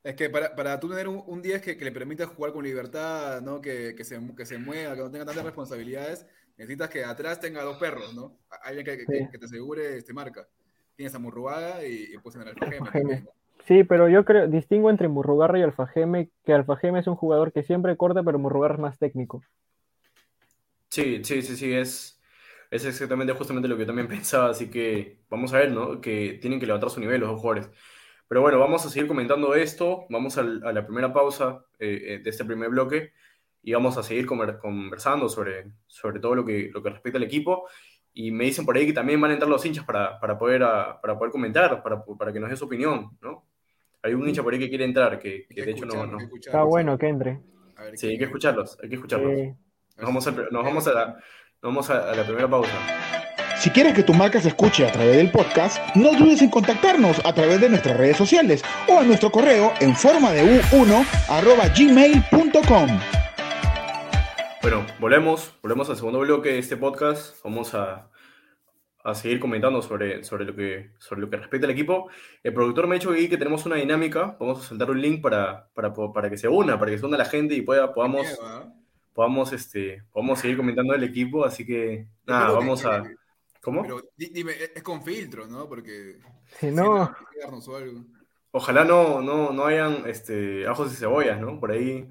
Es 0.03 0.15
que 0.15 0.29
para, 0.29 0.55
para 0.55 0.79
tú 0.79 0.89
tener 0.89 1.07
un, 1.07 1.41
10 1.41 1.61
que, 1.61 1.77
que, 1.77 1.85
le 1.85 1.91
permita 1.91 2.25
jugar 2.25 2.53
con 2.53 2.63
libertad, 2.63 3.41
¿no? 3.41 3.59
Que, 3.59 3.93
que, 3.95 4.05
se, 4.05 4.19
que 4.35 4.45
se 4.45 4.57
mueva, 4.57 4.95
que 4.95 5.01
no 5.01 5.11
tenga 5.11 5.25
tantas 5.25 5.43
responsabilidades, 5.43 6.25
necesitas 6.57 6.89
que 6.89 7.03
atrás 7.03 7.39
tenga 7.39 7.61
dos 7.63 7.77
perros, 7.77 8.13
¿no? 8.15 8.39
Alguien 8.63 8.85
que, 8.85 9.05
que 9.29 9.37
te 9.37 9.45
asegure 9.45 9.97
este 9.97 10.13
marca. 10.13 10.47
Tienes 10.95 11.15
a 11.15 11.19
Murruaga 11.19 11.85
y, 11.85 12.17
pues 12.21 12.35
en 12.35 12.41
Alfajeme. 12.43 13.25
Sí, 13.65 13.83
pero 13.83 14.09
yo 14.09 14.25
creo, 14.25 14.47
distingo 14.47 14.89
entre 14.89 15.07
Murrugarra 15.07 15.59
y 15.59 15.61
Alfajeme, 15.61 16.29
que 16.43 16.53
Alfajeme 16.53 16.99
es 16.99 17.07
un 17.07 17.15
jugador 17.15 17.53
que 17.53 17.63
siempre 17.63 17.95
corta, 17.95 18.23
pero 18.23 18.39
Murrugarra 18.39 18.75
es 18.75 18.79
más 18.79 18.99
técnico. 18.99 19.43
Sí, 20.89 21.23
sí, 21.23 21.41
sí, 21.41 21.55
sí, 21.55 21.71
es, 21.71 22.19
es 22.71 22.85
exactamente 22.85 23.33
justamente 23.33 23.69
lo 23.69 23.75
que 23.75 23.81
yo 23.81 23.87
también 23.87 24.07
pensaba, 24.07 24.49
así 24.49 24.69
que 24.69 25.19
vamos 25.29 25.53
a 25.53 25.59
ver, 25.59 25.71
¿no? 25.71 26.01
Que 26.01 26.39
tienen 26.41 26.59
que 26.59 26.65
levantar 26.65 26.89
su 26.89 26.99
nivel 26.99 27.21
los 27.21 27.29
dos 27.29 27.39
jugadores. 27.39 27.69
Pero 28.27 28.41
bueno, 28.41 28.59
vamos 28.59 28.85
a 28.85 28.89
seguir 28.89 29.07
comentando 29.07 29.55
esto, 29.55 30.05
vamos 30.09 30.37
a 30.37 30.43
la 30.43 30.85
primera 30.85 31.11
pausa 31.13 31.65
eh, 31.79 32.01
eh, 32.05 32.19
de 32.19 32.29
este 32.29 32.45
primer 32.45 32.69
bloque 32.69 33.13
y 33.61 33.73
vamos 33.73 33.97
a 33.97 34.03
seguir 34.03 34.25
conversando 34.25 35.29
sobre, 35.29 35.71
sobre 35.85 36.19
todo 36.19 36.35
lo 36.35 36.45
que, 36.45 36.71
lo 36.73 36.81
que 36.81 36.89
respecta 36.89 37.17
al 37.17 37.25
equipo 37.25 37.67
y 38.13 38.31
me 38.31 38.45
dicen 38.45 38.65
por 38.65 38.75
ahí 38.75 38.85
que 38.85 38.93
también 38.93 39.19
van 39.21 39.31
a 39.31 39.33
entrar 39.35 39.49
los 39.49 39.65
hinchas 39.65 39.85
para, 39.85 40.19
para 40.19 40.37
poder, 40.37 40.61
para 41.01 41.17
poder 41.17 41.31
comentar, 41.31 41.81
para, 41.81 42.03
para, 42.03 42.33
que 42.33 42.39
nos 42.39 42.49
dé 42.49 42.55
su 42.55 42.65
opinión, 42.65 43.17
¿no? 43.21 43.45
Hay 44.03 44.13
un 44.13 44.27
hincha 44.27 44.43
por 44.43 44.53
ahí 44.53 44.59
que 44.59 44.69
quiere 44.69 44.83
entrar, 44.83 45.19
que, 45.19 45.45
que 45.47 45.63
de 45.63 45.71
hecho 45.71 45.85
no... 45.85 46.05
no. 46.05 46.17
Está 46.19 46.63
bueno 46.63 46.97
que 46.97 47.07
entre. 47.07 47.39
sí, 47.93 48.07
hay 48.07 48.17
que 48.17 48.25
escucharlos, 48.25 48.77
hay 48.81 48.89
que 48.89 48.95
escucharlos. 48.95 49.31
Nos 49.97 50.07
vamos, 50.07 50.27
a, 50.27 50.31
nos 50.31 50.63
vamos, 50.63 50.87
a, 50.87 50.93
la, 50.93 51.17
vamos 51.61 51.89
a, 51.89 52.15
la 52.15 52.23
primera 52.23 52.49
pausa. 52.49 52.71
Si 53.59 53.69
quieres 53.69 53.93
que 53.93 54.01
tu 54.01 54.13
marca 54.15 54.41
se 54.41 54.47
escuche 54.47 54.87
a 54.87 54.91
través 54.91 55.17
del 55.17 55.29
podcast, 55.29 55.95
no 55.95 56.13
dudes 56.13 56.41
en 56.41 56.49
contactarnos 56.49 57.23
a 57.23 57.33
través 57.33 57.61
de 57.61 57.69
nuestras 57.69 57.95
redes 57.95 58.17
sociales 58.17 58.63
o 58.87 58.97
a 58.97 59.03
nuestro 59.03 59.31
correo 59.31 59.71
en 59.79 59.95
forma 59.95 60.31
de 60.31 60.43
u1 60.43 61.05
arroba 61.29 61.67
gmail.com. 61.67 63.20
Bueno, 64.61 64.85
volvemos, 64.99 65.57
volvemos 65.63 65.89
al 65.89 65.95
segundo 65.95 66.19
bloque 66.19 66.49
de 66.49 66.59
este 66.59 66.77
podcast. 66.77 67.43
Vamos 67.43 67.73
a, 67.73 68.11
a, 69.03 69.15
seguir 69.15 69.39
comentando 69.39 69.81
sobre, 69.81 70.23
sobre, 70.23 70.45
lo 70.45 70.55
que, 70.55 70.91
sobre 70.99 71.21
lo 71.21 71.31
que 71.31 71.37
respecta 71.37 71.65
al 71.65 71.71
equipo. 71.71 72.09
El 72.43 72.53
productor 72.53 72.85
me 72.85 72.95
ha 72.95 72.99
dicho 72.99 73.11
que, 73.11 73.27
que 73.27 73.37
tenemos 73.37 73.65
una 73.65 73.77
dinámica. 73.77 74.37
Vamos 74.39 74.63
a 74.63 74.69
saltar 74.69 74.91
un 74.91 75.01
link 75.01 75.19
para, 75.19 75.67
para, 75.73 75.91
para, 75.91 76.29
que 76.29 76.37
se 76.37 76.47
una, 76.47 76.77
para 76.77 76.91
que 76.91 76.99
se 76.99 77.05
una 77.07 77.17
la 77.17 77.25
gente 77.25 77.55
y 77.55 77.63
pueda, 77.63 77.91
podamos, 77.91 78.27
podamos, 79.13 79.51
este, 79.51 80.03
podamos 80.11 80.37
seguir 80.37 80.57
comentando 80.57 80.93
el 80.93 81.03
equipo. 81.05 81.43
Así 81.43 81.65
que, 81.65 82.07
nada, 82.27 82.51
vamos 82.51 82.85
a... 82.85 83.03
¿Cómo? 83.61 83.81
Pero 83.81 84.03
dime, 84.15 84.53
es 84.75 84.83
con 84.83 85.03
filtro, 85.03 85.47
¿no? 85.47 85.67
Porque... 85.67 86.19
Si 86.59 86.69
no... 86.69 87.15
Ojalá 88.51 88.83
no, 88.83 89.21
no, 89.21 89.51
no 89.53 89.65
hayan 89.65 90.03
este, 90.05 90.67
ajos 90.67 90.93
y 90.93 90.95
cebollas, 90.97 91.39
¿no? 91.39 91.59
Por 91.59 91.71
ahí 91.71 92.07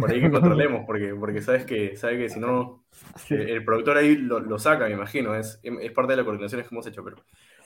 por 0.00 0.10
ahí 0.10 0.20
que 0.20 0.30
controlemos, 0.30 0.84
porque, 0.86 1.14
porque 1.14 1.42
sabes 1.42 1.64
que, 1.64 1.96
sabe 1.96 2.18
que 2.18 2.28
si 2.28 2.40
no, 2.40 2.84
el 3.30 3.64
productor 3.64 3.96
ahí 3.96 4.16
lo, 4.16 4.40
lo, 4.40 4.58
saca, 4.58 4.86
me 4.86 4.92
imagino, 4.92 5.34
es, 5.34 5.60
es 5.62 5.92
parte 5.92 6.12
de 6.12 6.16
las 6.16 6.24
coordinaciones 6.24 6.66
que 6.66 6.74
hemos 6.74 6.86
hecho, 6.86 7.04
pero... 7.04 7.16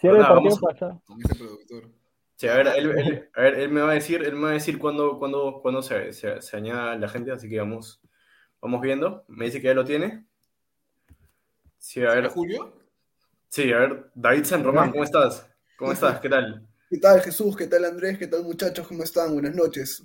Sí, 0.00 0.08
nada, 0.08 0.30
vamos, 0.32 0.58
con 0.58 1.20
ese 1.20 1.34
productor. 1.36 1.90
Sí, 2.36 2.48
a 2.48 2.56
ver, 2.56 2.66
él, 2.76 2.90
él, 2.98 3.30
a 3.34 3.40
ver, 3.42 3.54
él 3.60 3.70
me 3.70 3.82
va 3.82 3.92
a 3.92 3.94
decir, 3.94 4.22
él 4.22 4.34
me 4.34 4.42
va 4.42 4.50
a 4.50 4.54
decir 4.54 4.78
cuándo, 4.78 5.18
cuándo, 5.18 5.60
cuándo 5.62 5.80
se, 5.80 6.12
se, 6.12 6.42
se, 6.42 6.56
añada 6.56 6.96
la 6.96 7.08
gente, 7.08 7.30
así 7.30 7.48
que 7.48 7.58
vamos, 7.58 8.00
vamos 8.60 8.80
viendo. 8.80 9.24
Me 9.28 9.44
dice 9.44 9.60
que 9.60 9.68
ya 9.68 9.74
lo 9.74 9.84
tiene. 9.84 10.26
Sí, 11.78 12.02
a 12.02 12.14
ver. 12.14 12.26
¿Julio? 12.28 12.76
Sí, 13.48 13.72
a 13.72 13.78
ver, 13.78 14.10
David 14.14 14.44
San 14.44 14.64
Román, 14.64 14.90
¿cómo 14.90 15.04
estás? 15.04 15.48
¿Cómo 15.76 15.92
estás? 15.92 16.18
¿Qué 16.18 16.28
tal? 16.28 16.66
¿Qué 16.90 16.98
tal 16.98 17.20
Jesús? 17.20 17.56
¿Qué 17.56 17.68
tal 17.68 17.84
Andrés? 17.84 18.18
¿Qué 18.18 18.26
tal 18.26 18.42
muchachos? 18.42 18.88
¿Cómo 18.88 19.04
están? 19.04 19.34
Buenas 19.34 19.54
noches 19.54 20.02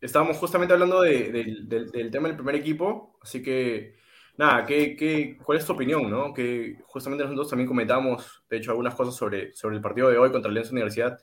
estábamos 0.00 0.36
justamente 0.36 0.72
hablando 0.72 1.02
del, 1.02 1.68
tema 2.10 2.28
del 2.28 2.36
primer 2.36 2.54
equipo, 2.54 3.18
así 3.22 3.42
que 3.42 3.94
nada, 4.36 4.64
¿qué, 4.64 4.96
qué, 4.96 5.36
cuál 5.44 5.58
es 5.58 5.64
tu 5.64 5.72
opinión? 5.72 6.10
¿no? 6.10 6.32
Que 6.32 6.76
justamente 6.86 7.24
nosotros 7.24 7.50
también 7.50 7.68
comentamos, 7.68 8.42
de 8.48 8.56
hecho, 8.58 8.70
algunas 8.70 8.94
cosas 8.94 9.14
sobre, 9.14 9.52
sobre 9.54 9.76
el 9.76 9.82
partido 9.82 10.08
de 10.08 10.18
hoy 10.18 10.30
contra 10.30 10.50
Alianza 10.50 10.72
Universidad. 10.72 11.18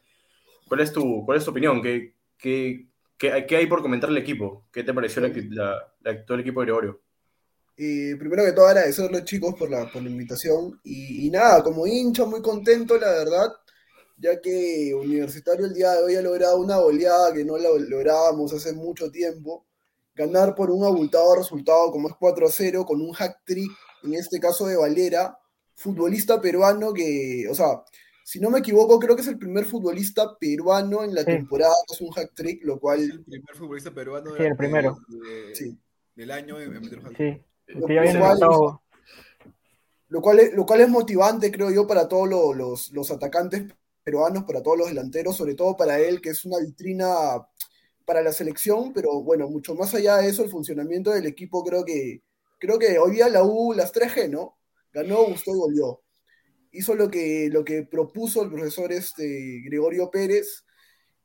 ¿Cuál 0.68 0.82
es 0.82 0.92
tu, 0.92 1.24
cuál 1.26 1.38
es 1.38 1.46
tu 1.46 1.52
opinión? 1.52 1.82
¿Qué, 1.82 2.16
qué, 2.38 2.88
qué, 3.18 3.56
hay 3.56 3.68
por 3.68 3.82
comentar 3.82 4.10
el 4.10 4.18
equipo? 4.18 4.68
¿Qué 4.72 4.84
te 4.84 4.94
pareció 4.94 5.22
la, 5.22 5.94
la, 6.02 6.26
todo 6.26 6.36
el 6.36 6.42
equipo 6.42 6.62
de 6.62 6.66
Gregorio? 6.66 7.02
Primero 7.76 8.46
que 8.46 8.54
todo 8.54 8.68
agradecerles 8.68 9.26
chicos 9.26 9.54
por 9.56 9.70
la, 9.70 9.92
por 9.92 10.02
la 10.02 10.10
invitación 10.10 10.80
y, 10.84 11.28
y, 11.28 11.30
nada, 11.30 11.62
como 11.62 11.86
hincha 11.86 12.26
muy 12.26 12.42
contento 12.42 12.98
la 12.98 13.12
verdad, 13.12 13.52
ya 14.18 14.40
que 14.42 14.94
Universitario 14.96 15.66
el 15.66 15.74
día 15.74 15.92
de 15.94 16.04
hoy 16.04 16.16
ha 16.16 16.22
logrado 16.22 16.58
una 16.58 16.78
goleada 16.78 17.34
que 17.34 17.44
no 17.44 17.58
la 17.58 17.70
lográbamos 17.78 18.54
hace 18.54 18.74
mucho 18.74 19.12
tiempo, 19.12 19.66
ganar 20.16 20.56
por 20.56 20.72
un 20.72 20.86
abultado 20.86 21.36
resultado 21.36 21.92
como 21.92 22.08
es 22.08 22.16
4 22.18 22.48
a 22.48 22.50
0, 22.50 22.86
con 22.86 23.02
un 23.02 23.12
hack 23.12 23.42
trick, 23.46 23.72
en 24.04 24.14
este 24.14 24.40
caso 24.40 24.68
de 24.68 24.78
Valera, 24.78 25.38
futbolista 25.74 26.40
peruano 26.40 26.94
que, 26.94 27.46
o 27.50 27.56
sea, 27.56 27.84
si 28.24 28.40
no 28.40 28.50
me 28.50 28.60
equivoco, 28.60 29.00
creo 29.00 29.16
que 29.16 29.22
es 29.22 29.28
el 29.28 29.38
primer 29.38 29.66
futbolista 29.66 30.36
peruano 30.40 31.04
en 31.04 31.14
la 31.14 31.26
temporada 31.26 31.76
que 31.88 31.94
es 31.94 32.02
un 32.02 32.12
hack 32.12 32.34
trick, 32.34 32.64
lo 32.64 32.80
cual... 32.80 33.02
el 33.02 33.24
primer 33.24 33.56
futbolista 33.56 33.92
peruano 33.92 34.36
sí, 34.36 34.44
el 34.44 34.56
primero. 34.56 34.98
sí. 35.54 35.78
del 36.16 36.32
año 36.32 36.60
en 36.60 36.72
meter 36.72 37.02
Sí, 37.18 37.42
lo, 37.68 37.82
cual, 37.82 38.40
lo, 40.08 40.22
cual 40.22 40.40
es, 40.40 40.54
lo 40.54 40.66
cual 40.66 40.82
es 40.82 40.90
motivante, 40.90 41.52
creo 41.52 41.72
yo, 41.72 41.86
para 41.86 42.08
todos 42.08 42.56
los, 42.56 42.92
los 42.92 43.12
atacantes 43.12 43.66
peruanos, 44.06 44.44
para 44.44 44.62
todos 44.62 44.78
los 44.78 44.88
delanteros, 44.88 45.36
sobre 45.36 45.56
todo 45.56 45.76
para 45.76 46.00
él, 46.00 46.22
que 46.22 46.30
es 46.30 46.46
una 46.46 46.60
vitrina 46.60 47.06
para 48.06 48.22
la 48.22 48.32
selección, 48.32 48.94
pero 48.94 49.22
bueno, 49.24 49.50
mucho 49.50 49.74
más 49.74 49.96
allá 49.96 50.18
de 50.18 50.30
eso, 50.30 50.44
el 50.44 50.52
funcionamiento 50.52 51.10
del 51.10 51.26
equipo 51.26 51.64
creo 51.64 51.84
que, 51.84 52.22
creo 52.60 52.78
que 52.78 53.00
hoy 53.00 53.14
día 53.14 53.28
la 53.30 53.44
U, 53.44 53.74
las 53.74 53.92
3G, 53.92 54.30
¿no? 54.30 54.58
Ganó, 54.94 55.26
gustó 55.26 55.52
y 55.56 55.58
volvió. 55.58 56.02
Hizo 56.72 56.94
lo 56.94 57.10
que, 57.10 57.50
lo 57.52 57.66
que 57.66 57.82
propuso 57.82 58.44
el 58.44 58.52
profesor 58.52 58.92
este, 58.92 59.62
Gregorio 59.66 60.12
Pérez, 60.12 60.64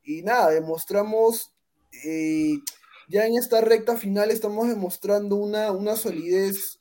y 0.02 0.22
nada, 0.22 0.50
demostramos, 0.50 1.52
eh, 2.04 2.54
ya 3.10 3.26
en 3.26 3.36
esta 3.36 3.60
recta 3.60 3.98
final 3.98 4.30
estamos 4.30 4.68
demostrando 4.68 5.36
una, 5.36 5.70
una 5.72 5.96
solidez, 5.96 6.78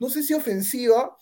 no 0.00 0.10
sé 0.10 0.24
si 0.24 0.34
ofensiva, 0.34 1.16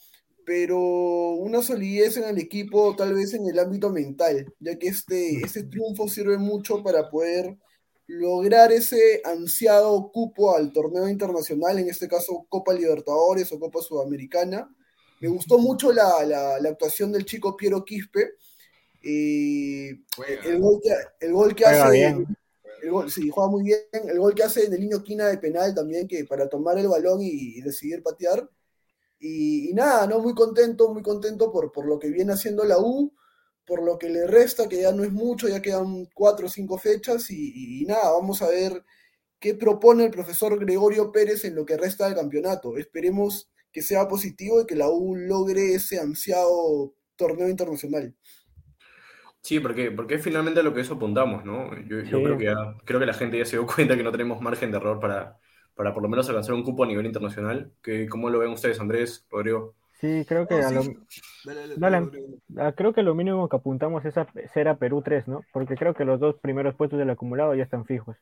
pero 0.45 0.79
una 0.79 1.63
solidez 1.63 2.17
en 2.17 2.25
el 2.25 2.39
equipo, 2.39 2.95
tal 2.97 3.15
vez 3.15 3.35
en 3.35 3.47
el 3.47 3.59
ámbito 3.59 3.91
mental, 3.91 4.53
ya 4.61 4.79
que 4.79 4.89
este, 4.89 5.41
este 5.41 5.65
triunfo 5.65 6.09
sirve 6.09 6.39
mucho 6.39 6.83
para 6.83 7.09
poder 7.09 7.57
lograr 8.07 8.73
ese 8.73 9.23
ansiado 9.25 10.11
cupo 10.13 10.55
al 10.55 10.73
torneo 10.73 11.09
internacional, 11.09 11.79
en 11.79 11.89
este 11.89 12.09
caso 12.09 12.47
Copa 12.49 12.75
Libertadores 12.75 13.51
o 13.53 13.59
Copa 13.59 13.81
Sudamericana. 13.81 14.69
Me 15.21 15.29
gustó 15.29 15.59
mucho 15.59 15.93
la, 15.93 16.25
la, 16.25 16.69
actuación 16.69 17.13
del 17.13 17.25
chico 17.25 17.57
Piero 17.57 17.85
Quispe. 17.85 18.33
el, 19.03 19.99
gol 20.61 20.81
que, 20.83 21.27
el 21.27 21.33
gol 21.33 21.55
que 21.55 21.65
hace... 21.65 22.27
El 22.83 22.91
gol, 22.91 23.11
sí, 23.11 23.31
juega 23.31 23.51
muy 23.51 23.63
bien. 23.63 23.79
El 23.93 24.19
gol 24.19 24.35
que 24.35 24.43
hace 24.43 24.67
en 24.67 24.75
el 24.75 24.81
niño 24.81 25.03
Quina 25.03 25.29
de 25.29 25.39
penal 25.39 25.75
también, 25.75 26.07
que 26.07 26.27
para 26.27 26.51
tomar 26.51 26.77
el 26.77 26.89
balón 26.89 27.21
y 27.23 27.59
decidir 27.63 28.03
patear 28.03 28.47
y, 29.19 29.73
nada, 29.75 30.07
¿no? 30.07 30.21
Muy 30.21 30.35
contento, 30.35 30.93
muy 30.93 31.03
contento 31.03 31.51
por, 31.51 31.73
por 31.73 31.87
lo 31.87 31.99
que 31.99 32.11
viene 32.11 32.33
haciendo 32.33 32.65
la 32.65 32.79
U, 32.79 33.15
por 33.67 33.83
lo 33.83 33.99
que 33.99 34.09
le 34.09 34.27
resta, 34.27 34.69
que 34.69 34.83
ya 34.83 34.93
no 34.93 35.05
es 35.05 35.13
mucho, 35.13 35.49
ya 35.49 35.63
quedan 35.63 36.07
cuatro 36.15 36.47
o 36.47 36.51
cinco 36.51 36.79
fechas, 36.79 37.31
y, 37.31 37.85
nada, 37.87 38.13
vamos 38.13 38.43
a 38.43 38.49
ver 38.49 38.85
qué 39.39 39.55
propone 39.55 40.05
el 40.05 40.11
profesor 40.11 40.59
Gregorio 40.59 41.13
Pérez 41.13 41.45
en 41.45 41.55
lo 41.55 41.65
que 41.65 41.77
resta 41.77 42.07
del 42.07 42.17
campeonato. 42.17 42.77
Esperemos 42.77 43.51
que 43.73 43.83
sea 43.83 44.09
positivo 44.09 44.61
y 44.61 44.67
que 44.67 44.77
la 44.77 44.89
U 44.89 45.17
logre 45.17 45.75
ese 45.75 45.99
ansiado 45.99 46.95
torneo 47.17 47.49
internacional. 47.49 48.15
Sí, 49.43 49.61
porque, 49.61 49.91
porque 49.91 50.15
es 50.15 50.23
finalmente 50.23 50.63
lo 50.63 50.73
que 50.73 50.81
eso 50.81 50.95
apuntamos, 50.95 51.45
¿no? 51.45 51.71
Yo, 51.87 52.03
creo, 52.03 52.39
que 52.39 52.55
creo 52.85 53.01
que 53.01 53.07
la 53.07 53.13
gente 53.13 53.39
ya 53.39 53.45
se 53.45 53.57
dio 53.57 53.67
cuenta 53.67 53.97
que 53.97 54.03
no 54.03 54.13
tenemos 54.13 54.41
margen 54.41 54.71
de 54.71 54.79
error 54.79 55.01
para, 55.01 55.39
para 55.75 55.93
por 55.93 56.03
lo 56.03 56.09
menos 56.09 56.29
alcanzar 56.29 56.55
un 56.55 56.63
cupo 56.63 56.85
a 56.85 56.87
nivel 56.87 57.07
internacional. 57.07 57.73
Que, 57.83 58.09
¿Cómo 58.09 58.31
lo 58.31 58.39
ven 58.39 58.53
ustedes, 58.53 58.81
Andrés, 58.81 59.27
Rodrigo? 59.31 59.75
Sí, 60.01 60.25
creo 60.29 60.47
que, 60.47 60.61
lo... 60.61 60.83
creo 62.75 62.93
que 62.93 63.03
lo 63.03 63.15
mínimo 63.15 63.49
que 63.49 63.57
apuntamos 63.57 64.05
es 64.05 64.19
a 64.19 64.27
ser 64.53 64.69
a 64.69 64.77
Perú 64.77 65.03
3, 65.03 65.29
¿no? 65.29 65.43
Porque 65.53 65.77
creo 65.77 65.95
que 65.95 66.05
los 66.05 66.21
dos 66.21 66.37
primeros 66.41 66.75
puestos 66.75 66.99
del 66.99 67.11
acumulado 67.11 67.55
ya 67.55 67.63
están 67.63 67.87
fijos. 67.87 68.17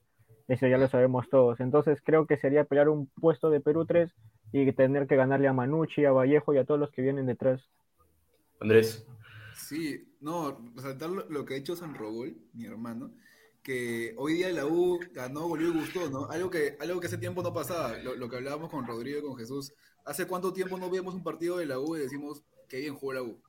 Eso 0.48 0.66
ya 0.66 0.78
lo 0.78 0.88
sabemos 0.88 1.28
todos. 1.30 1.60
Entonces 1.60 2.00
creo 2.04 2.26
que 2.26 2.36
sería 2.36 2.64
pelear 2.64 2.88
un 2.88 3.06
puesto 3.06 3.50
de 3.50 3.60
Perú 3.60 3.86
3 3.86 4.10
y 4.52 4.70
tener 4.72 5.06
que 5.06 5.16
ganarle 5.16 5.48
a 5.48 5.52
Manucci, 5.52 6.04
a 6.04 6.12
Vallejo 6.12 6.54
y 6.54 6.58
a 6.58 6.64
todos 6.64 6.78
los 6.78 6.90
que 6.90 7.02
vienen 7.02 7.26
detrás. 7.26 7.62
Andrés. 8.60 9.06
Sí, 9.56 10.08
no, 10.20 10.58
resaltar 10.76 11.10
lo, 11.10 11.28
lo 11.28 11.44
que 11.44 11.54
ha 11.54 11.56
hecho 11.56 11.74
San 11.74 11.94
Robol, 11.94 12.36
mi 12.52 12.66
hermano, 12.66 13.12
que 13.62 14.14
hoy 14.18 14.34
día 14.34 14.50
la 14.50 14.66
U 14.66 14.98
ganó, 15.12 15.46
volvió 15.48 15.68
y 15.68 15.78
gustó, 15.78 16.10
¿no? 16.10 16.26
Algo 16.30 16.50
que, 16.50 16.76
algo 16.80 17.00
que 17.00 17.06
hace 17.06 17.18
tiempo 17.18 17.42
no 17.42 17.52
pasaba, 17.52 17.96
lo, 17.98 18.16
lo 18.16 18.28
que 18.28 18.36
hablábamos 18.36 18.70
con 18.70 18.86
Rodrigo 18.86 19.18
y 19.18 19.22
con 19.22 19.36
Jesús. 19.36 19.72
¿Hace 20.04 20.26
cuánto 20.26 20.52
tiempo 20.52 20.76
no 20.78 20.90
vemos 20.90 21.14
un 21.14 21.22
partido 21.22 21.58
de 21.58 21.66
la 21.66 21.78
U 21.78 21.96
y 21.96 22.00
decimos 22.00 22.42
que 22.68 22.78
bien 22.80 22.94
jugó 22.94 23.12
la 23.12 23.22
U? 23.22 23.40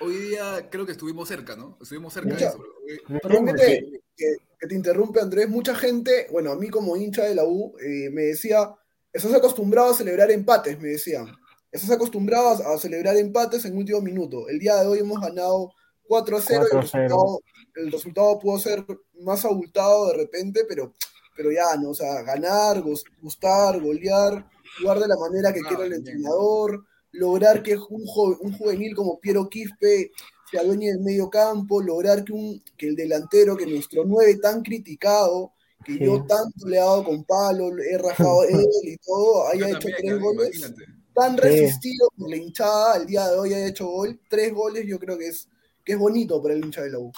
Hoy 0.00 0.16
día 0.16 0.68
creo 0.70 0.84
que 0.86 0.92
estuvimos 0.92 1.28
cerca, 1.28 1.54
¿no? 1.54 1.78
Estuvimos 1.80 2.12
cerca 2.12 2.30
Mucha- 2.30 2.44
de 2.46 2.50
eso. 2.50 2.64
Eh, 2.88 3.18
Perdón 3.22 3.46
que 3.46 3.52
te, 3.54 4.02
que- 4.16 4.36
que 4.58 4.66
te 4.66 4.74
interrumpe, 4.74 5.20
Andrés. 5.20 5.48
Mucha 5.48 5.74
gente, 5.74 6.26
bueno, 6.30 6.50
a 6.52 6.56
mí 6.56 6.70
como 6.70 6.96
hincha 6.96 7.24
de 7.24 7.34
la 7.34 7.44
U, 7.44 7.74
eh, 7.78 8.08
me 8.10 8.22
decía, 8.22 8.74
estás 9.12 9.34
acostumbrado 9.34 9.90
a 9.90 9.94
celebrar 9.94 10.30
empates, 10.30 10.80
me 10.80 10.88
decían. 10.88 11.26
Estás 11.70 11.90
acostumbrado 11.90 12.48
a, 12.48 12.74
a 12.74 12.78
celebrar 12.78 13.16
empates 13.16 13.64
en 13.64 13.76
último 13.76 14.00
minuto. 14.00 14.48
El 14.48 14.58
día 14.58 14.76
de 14.76 14.86
hoy 14.86 14.98
hemos 15.00 15.20
ganado 15.20 15.72
4 16.06 16.36
a 16.36 16.40
0 16.40 16.60
y 16.70 16.76
el 16.76 16.82
4-0. 16.82 16.82
resultado, 16.82 17.40
el 17.76 17.92
resultado 17.92 18.38
pudo 18.38 18.58
ser 18.58 18.84
más 19.20 19.44
abultado 19.44 20.08
de 20.08 20.16
repente, 20.18 20.64
pero, 20.68 20.92
pero 21.36 21.50
ya, 21.50 21.76
¿no? 21.80 21.90
O 21.90 21.94
sea, 21.94 22.22
ganar, 22.22 22.82
gus- 22.82 23.04
gustar, 23.20 23.80
golear, 23.80 24.46
jugar 24.80 24.98
de 25.00 25.08
la 25.08 25.16
manera 25.16 25.52
que 25.52 25.60
Ah, 25.64 25.68
quiere 25.68 25.86
el 25.86 25.92
entrenador, 25.94 26.84
lograr 27.12 27.62
que 27.62 27.76
un, 27.76 28.06
jo- 28.06 28.38
un 28.40 28.56
juvenil 28.56 28.94
como 28.94 29.18
Piero 29.20 29.48
Quispe 29.48 30.10
se 30.50 30.58
adueñe 30.58 30.88
del 30.88 31.00
medio 31.00 31.30
campo, 31.30 31.80
lograr 31.80 32.24
que, 32.24 32.32
un, 32.32 32.62
que 32.76 32.88
el 32.88 32.96
delantero, 32.96 33.56
que 33.56 33.66
nuestro 33.66 34.04
9 34.04 34.36
tan 34.36 34.62
criticado, 34.62 35.52
que 35.84 35.94
Sí. 35.94 36.04
yo 36.04 36.24
tanto 36.26 36.68
le 36.68 36.76
he 36.76 36.80
dado 36.80 37.02
con 37.04 37.24
palo, 37.24 37.70
he 37.78 37.98
rajado 37.98 38.42
él 38.48 38.66
y 38.84 38.96
todo, 38.98 39.48
haya 39.48 39.68
yo 39.70 39.76
hecho 39.76 39.88
también, 39.88 39.96
tres 40.06 40.20
goles, 40.20 40.56
Imagínate. 40.58 40.84
tan 41.14 41.34
Sí. 41.34 41.40
resistido 41.40 42.08
por 42.16 42.30
la 42.30 42.36
hinchada, 42.36 42.92
al 42.94 43.06
día 43.06 43.28
de 43.28 43.38
hoy 43.38 43.54
haya 43.54 43.66
hecho 43.66 43.86
gol, 43.86 44.20
tres 44.28 44.52
goles, 44.54 44.84
yo 44.86 44.98
creo 44.98 45.16
que 45.18 45.28
es, 45.28 45.48
que 45.84 45.92
es 45.92 45.98
bonito 45.98 46.42
para 46.42 46.54
el 46.54 46.64
hincha 46.64 46.82
de 46.82 46.90
la 46.90 46.98
U. 46.98 47.12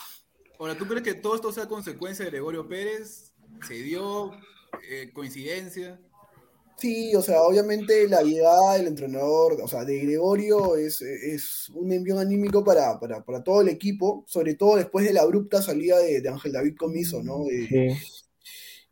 Ahora, 0.58 0.76
¿tú 0.76 0.86
crees 0.86 1.02
que 1.02 1.14
todo 1.14 1.34
esto 1.34 1.52
sea 1.52 1.66
consecuencia 1.66 2.24
de 2.24 2.30
Gregorio 2.30 2.68
Pérez? 2.68 3.32
¿Se 3.66 3.74
dio? 3.74 4.32
Eh, 4.88 5.10
¿Coincidencia? 5.12 6.00
Sí, 6.76 7.14
o 7.14 7.22
sea, 7.22 7.42
obviamente 7.42 8.08
la 8.08 8.22
llegada 8.22 8.74
del 8.74 8.88
entrenador, 8.88 9.60
o 9.62 9.68
sea, 9.68 9.84
de 9.84 10.00
Gregorio 10.00 10.76
es, 10.76 11.00
es 11.00 11.70
un 11.70 11.92
envío 11.92 12.18
anímico 12.18 12.64
para, 12.64 12.98
para, 12.98 13.24
para 13.24 13.44
todo 13.44 13.60
el 13.60 13.68
equipo, 13.68 14.24
sobre 14.26 14.54
todo 14.54 14.76
después 14.76 15.06
de 15.06 15.12
la 15.12 15.22
abrupta 15.22 15.62
salida 15.62 15.98
de, 15.98 16.20
de 16.20 16.28
Ángel 16.28 16.52
David 16.52 16.74
Comiso, 16.76 17.22
¿no? 17.22 17.44
Eh, 17.48 17.68
Sí, 17.68 18.23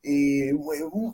eh, 0.05 0.51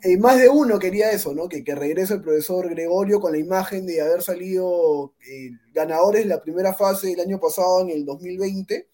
eh, 0.01 0.17
más 0.17 0.39
de 0.39 0.49
uno 0.49 0.79
quería 0.79 1.11
eso, 1.11 1.35
¿no? 1.35 1.47
Que, 1.47 1.63
que 1.63 1.75
regrese 1.75 2.15
el 2.15 2.21
profesor 2.21 2.67
Gregorio 2.69 3.19
con 3.19 3.31
la 3.31 3.37
imagen 3.37 3.85
de 3.85 4.01
haber 4.01 4.23
salido 4.23 5.13
eh, 5.27 5.51
ganadores 5.73 6.23
de 6.23 6.29
la 6.29 6.41
primera 6.41 6.73
fase 6.73 7.09
del 7.09 7.19
año 7.19 7.39
pasado, 7.39 7.81
en 7.81 7.91
el 7.91 8.03
2020. 8.03 8.87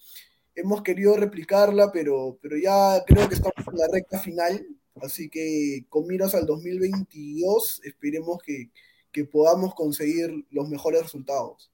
Hemos 0.55 0.81
querido 0.81 1.15
replicarla, 1.15 1.91
pero, 1.93 2.37
pero 2.41 2.57
ya 2.57 3.03
creo 3.05 3.29
que 3.29 3.35
estamos 3.35 3.67
en 3.67 3.77
la 3.77 3.87
recta 3.87 4.19
final, 4.19 4.67
así 5.01 5.29
que 5.29 5.85
con 5.87 6.07
miras 6.07 6.35
al 6.35 6.45
2022 6.45 7.81
esperemos 7.85 8.39
que, 8.43 8.71
que 9.13 9.23
podamos 9.23 9.75
conseguir 9.75 10.45
los 10.51 10.67
mejores 10.67 11.03
resultados. 11.03 11.71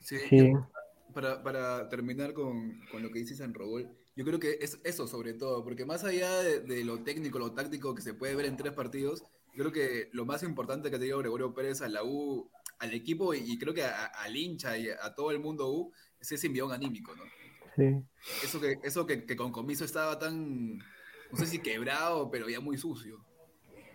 Sí. 0.00 0.16
sí. 0.28 0.52
Para, 1.12 1.40
para 1.44 1.88
terminar 1.88 2.32
con, 2.32 2.80
con 2.90 3.04
lo 3.04 3.12
que 3.12 3.20
dice 3.20 3.36
San 3.36 3.54
Robol, 3.54 3.88
yo 4.16 4.24
creo 4.24 4.38
que 4.40 4.58
es 4.60 4.80
eso 4.84 5.06
sobre 5.06 5.34
todo, 5.34 5.64
porque 5.64 5.84
más 5.84 6.04
allá 6.04 6.40
de, 6.42 6.60
de 6.60 6.84
lo 6.84 7.02
técnico, 7.02 7.38
lo 7.38 7.52
táctico 7.52 7.94
que 7.94 8.02
se 8.02 8.14
puede 8.14 8.34
ver 8.36 8.46
en 8.46 8.56
tres 8.56 8.72
partidos, 8.72 9.24
yo 9.54 9.64
creo 9.64 9.72
que 9.72 10.08
lo 10.12 10.24
más 10.24 10.42
importante 10.42 10.90
que 10.90 10.96
ha 10.96 10.98
tenido 10.98 11.18
Gregorio 11.18 11.54
Pérez 11.54 11.82
a 11.82 11.88
la 11.88 12.02
U, 12.04 12.48
al 12.78 12.92
equipo 12.94 13.34
y, 13.34 13.38
y 13.52 13.58
creo 13.58 13.74
que 13.74 13.84
a- 13.84 14.06
al 14.06 14.36
hincha 14.36 14.76
y 14.78 14.88
a 14.88 15.14
todo 15.14 15.30
el 15.30 15.40
mundo 15.40 15.70
U, 15.72 15.92
es 16.20 16.32
ese 16.32 16.46
envión 16.48 16.72
anímico, 16.72 17.14
¿no? 17.16 17.24
sí. 17.76 18.04
Eso 18.40 18.60
que, 18.60 18.78
eso 18.82 19.06
que, 19.06 19.24
que 19.26 19.36
con 19.36 19.52
comiso 19.52 19.84
estaba 19.84 20.18
tan, 20.18 20.78
no 21.30 21.36
sé 21.38 21.46
si 21.46 21.62
quebrado, 21.62 22.30
pero 22.30 22.48
ya 22.48 22.60
muy 22.60 22.76
sucio. 22.78 23.24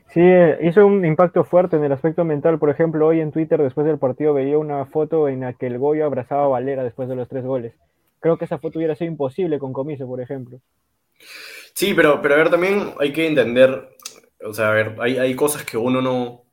Sí, 0.09 0.21
hizo 0.61 0.85
un 0.85 1.05
impacto 1.05 1.43
fuerte 1.45 1.77
en 1.77 1.83
el 1.83 1.91
aspecto 1.91 2.25
mental. 2.25 2.59
Por 2.59 2.69
ejemplo, 2.69 3.07
hoy 3.07 3.21
en 3.21 3.31
Twitter, 3.31 3.61
después 3.61 3.85
del 3.87 3.97
partido, 3.99 4.33
veía 4.33 4.57
una 4.57 4.85
foto 4.85 5.29
en 5.29 5.41
la 5.41 5.53
que 5.53 5.67
el 5.67 5.77
Goyo 5.77 6.05
abrazaba 6.05 6.45
a 6.45 6.47
Valera 6.47 6.83
después 6.83 7.07
de 7.07 7.15
los 7.15 7.29
tres 7.29 7.45
goles. 7.45 7.73
Creo 8.19 8.37
que 8.37 8.45
esa 8.45 8.59
foto 8.59 8.79
hubiera 8.79 8.95
sido 8.95 9.11
imposible 9.11 9.59
con 9.59 9.73
Comiso, 9.73 10.07
por 10.07 10.21
ejemplo. 10.21 10.59
Sí, 11.73 11.93
pero, 11.93 12.21
pero 12.21 12.35
a 12.35 12.37
ver, 12.37 12.49
también 12.49 12.93
hay 12.99 13.13
que 13.13 13.27
entender, 13.27 13.89
o 14.43 14.53
sea, 14.53 14.69
a 14.69 14.73
ver, 14.73 14.95
hay, 14.99 15.17
hay 15.17 15.35
cosas 15.35 15.63
que 15.63 15.77
uno 15.77 16.01
no, 16.01 16.45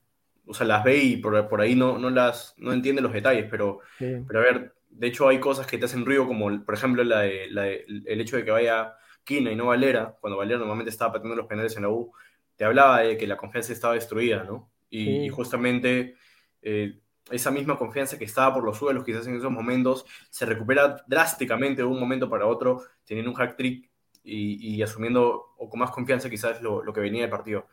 o 0.46 0.55
sea, 0.55 0.66
las 0.66 0.85
ve 0.85 0.98
y 0.98 1.16
por, 1.16 1.48
por 1.48 1.61
ahí 1.61 1.74
no, 1.74 1.98
no 1.98 2.11
las, 2.11 2.55
no 2.59 2.72
entiende 2.72 3.02
los 3.02 3.12
detalles, 3.12 3.46
pero, 3.50 3.81
Sí, 3.98 4.07
pero 4.26 4.40
a 4.40 4.42
ver, 4.44 4.74
de 4.90 5.07
hecho 5.09 5.29
hay 5.29 5.40
cosas 5.40 5.66
que 5.66 5.79
te 5.79 5.87
hacen 5.87 6.05
ruido, 6.07 6.26
como 6.26 6.64
por 6.64 6.74
ejemplo 6.74 7.02
la 7.05 7.20
de- 7.22 7.48
la 7.50 7.62
de- 7.62 7.85
el 8.07 8.20
hecho 8.20 8.37
de 8.37 8.44
que 8.44 8.50
vaya 8.50 8.94
Quina 9.24 9.50
y 9.50 9.57
no 9.57 9.66
Valera, 9.66 10.16
cuando 10.20 10.37
Valera 10.38 10.59
normalmente 10.59 10.90
estaba 10.90 11.12
pateando 11.12 11.37
los 11.37 11.46
penales 11.46 11.76
en 11.76 11.83
la 11.83 11.88
U, 11.90 12.12
te 12.57 12.64
hablaba 12.64 13.00
de 13.00 13.16
que 13.18 13.26
la 13.26 13.37
confianza 13.37 13.72
estaba 13.72 13.94
destruida, 13.94 14.44
¿no? 14.44 14.70
Y, 14.88 15.05
Sí. 15.05 15.26
y 15.26 15.29
justamente 15.29 16.16
eh, 16.62 17.00
esa 17.30 17.50
misma 17.50 17.76
confianza 17.78 18.18
que 18.18 18.24
estaba 18.24 18.54
por 18.54 18.64
los 18.64 18.78
suelos 18.78 19.04
quizás 19.04 19.26
en 19.26 19.36
esos 19.36 19.50
momentos 19.50 20.06
se 20.30 20.46
recupera 20.46 21.04
drásticamente 21.06 21.82
de 21.82 21.88
un 21.88 21.98
momento 22.00 22.28
para 22.30 22.46
otro, 22.46 22.82
teniendo 23.04 23.30
un 23.30 23.36
hack 23.36 23.56
trick 23.56 23.90
y, 24.22 24.76
y 24.76 24.82
asumiendo 24.82 25.54
o 25.58 25.68
con 25.68 25.80
más 25.80 25.90
confianza 25.90 26.30
quizás 26.30 26.62
lo, 26.62 26.82
lo 26.82 26.92
que 26.92 27.00
venía 27.00 27.22
del 27.22 27.30
partido. 27.30 27.66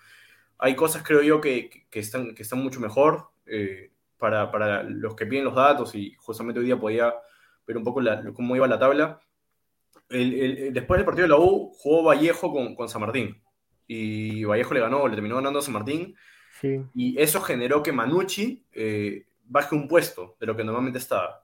Hay 0.57 0.75
cosas, 0.75 1.03
creo 1.03 1.21
yo, 1.21 1.41
que, 1.41 1.69
que 1.89 1.99
están, 1.99 2.35
que 2.35 2.43
están 2.43 2.59
mucho 2.59 2.79
mejor 2.79 3.29
eh, 3.45 3.91
para, 4.17 4.51
para 4.51 4.83
los 4.83 5.15
que 5.15 5.25
piden 5.25 5.45
los 5.45 5.55
datos 5.55 5.95
y 5.95 6.13
justamente 6.19 6.59
hoy 6.59 6.65
día 6.67 6.79
podía 6.79 7.13
ver 7.67 7.77
un 7.77 7.83
poco 7.83 8.01
la- 8.01 8.23
cómo 8.33 8.55
iba 8.55 8.67
la 8.67 8.79
tabla. 8.79 9.19
El- 10.09 10.33
el- 10.33 10.57
el- 10.59 10.73
después 10.73 10.97
del 10.99 11.05
partido 11.05 11.23
de 11.23 11.29
la 11.29 11.37
U 11.39 11.71
jugó 11.75 12.03
Vallejo 12.03 12.51
con, 12.51 12.75
con 12.75 12.89
San 12.89 13.01
Martín 13.01 13.41
y 13.87 14.43
Vallejo 14.45 14.73
le 14.73 14.79
ganó, 14.81 15.07
le 15.07 15.15
terminó 15.15 15.35
ganando 15.35 15.59
a 15.59 15.61
San 15.61 15.73
Martín 15.73 16.15
sí, 16.49 16.85
y 16.93 17.21
eso 17.21 17.41
generó 17.41 17.83
que 17.83 17.91
Manucci 17.91 18.65
eh, 18.73 19.25
baje 19.43 19.75
un 19.75 19.87
puesto 19.87 20.35
de 20.39 20.45
lo 20.45 20.55
que 20.55 20.63
normalmente 20.63 20.99
estaba. 20.99 21.43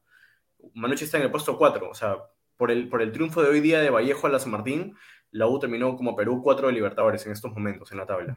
Manucci 0.74 1.06
está 1.06 1.18
en 1.18 1.24
el 1.24 1.32
puesto 1.32 1.58
4, 1.58 1.90
o 1.90 1.94
sea, 1.94 2.18
por 2.58 2.72
el, 2.72 2.90
por 2.90 3.02
el 3.02 3.12
triunfo 3.12 3.42
de 3.42 3.50
hoy 3.50 3.62
día 3.62 3.80
de 3.80 3.90
Vallejo 3.90 4.28
a 4.28 4.30
la 4.30 4.40
San 4.40 4.52
Martín, 4.52 4.96
la 5.32 5.48
U 5.48 5.60
terminó 5.60 5.96
como 5.96 6.16
Perú 6.16 6.42
4 6.44 6.68
de 6.68 6.74
Libertadores 6.74 7.26
en 7.26 7.32
estos 7.32 7.52
momentos 7.54 7.92
en 7.92 7.98
la 8.00 8.06
tabla, 8.06 8.36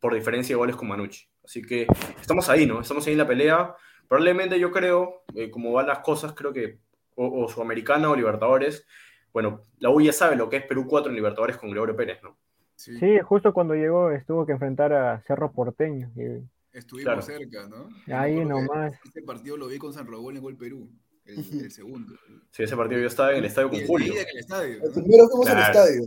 por 0.00 0.14
diferencia 0.14 0.54
de 0.54 0.58
goles 0.58 0.76
con 0.76 0.88
Manucci. 0.88 1.26
Así 1.44 1.62
que 1.62 1.86
estamos 2.20 2.48
ahí, 2.48 2.66
¿no? 2.66 2.80
Estamos 2.80 3.06
ahí 3.06 3.12
en 3.12 3.18
la 3.18 3.26
pelea. 3.26 3.74
Probablemente 4.08 4.58
yo 4.58 4.72
creo, 4.72 5.22
eh, 5.34 5.50
como 5.50 5.72
van 5.72 5.86
las 5.86 6.00
cosas, 6.00 6.32
creo 6.32 6.52
que 6.52 6.78
o, 7.14 7.44
o 7.44 7.48
Sudamericana 7.48 8.10
o 8.10 8.16
Libertadores, 8.16 8.86
bueno, 9.32 9.60
la 9.78 9.90
U 9.90 10.00
ya 10.00 10.12
sabe 10.12 10.36
lo 10.36 10.48
que 10.48 10.56
es 10.56 10.64
Perú 10.66 10.86
4 10.88 11.10
en 11.10 11.16
Libertadores 11.16 11.56
con 11.56 11.70
Gregorio 11.70 11.94
Pérez, 11.96 12.22
¿no? 12.22 12.36
Sí, 12.74 12.98
Sí, 12.98 13.18
justo 13.20 13.52
cuando 13.52 13.74
llegó 13.74 14.10
estuvo 14.10 14.44
que 14.44 14.52
enfrentar 14.52 14.92
a 14.92 15.20
Cerro 15.22 15.52
Porteño. 15.52 16.10
y- 16.16 16.42
estuvimos 16.72 17.04
Claro. 17.04 17.22
cerca, 17.22 17.68
¿no? 17.68 17.88
Ahí 18.16 18.44
nomás. 18.44 18.94
Este 19.04 19.22
partido 19.22 19.56
lo 19.56 19.68
vi 19.68 19.78
con 19.78 19.92
San 19.92 20.06
Robol 20.06 20.36
en 20.36 20.42
Gol 20.42 20.56
Perú, 20.56 20.88
el, 21.24 21.38
el 21.38 21.70
segundo. 21.70 22.14
Sí, 22.50 22.62
ese 22.62 22.76
partido 22.76 23.00
yo 23.00 23.06
estaba 23.06 23.32
en 23.32 23.38
el 23.38 23.44
estadio 23.46 23.68
Y 23.68 23.70
con 23.70 23.80
el 23.80 23.86
Julio. 23.86 24.12
ida 24.14 24.22
en 24.22 24.28
el 24.28 24.38
estadio, 24.38 24.74
El 24.74 24.82
¿no? 24.82 24.92
primero 24.92 25.28
fuimos 25.28 25.46
al 25.48 25.56
Claro. 25.56 25.72
estadio. 25.72 26.02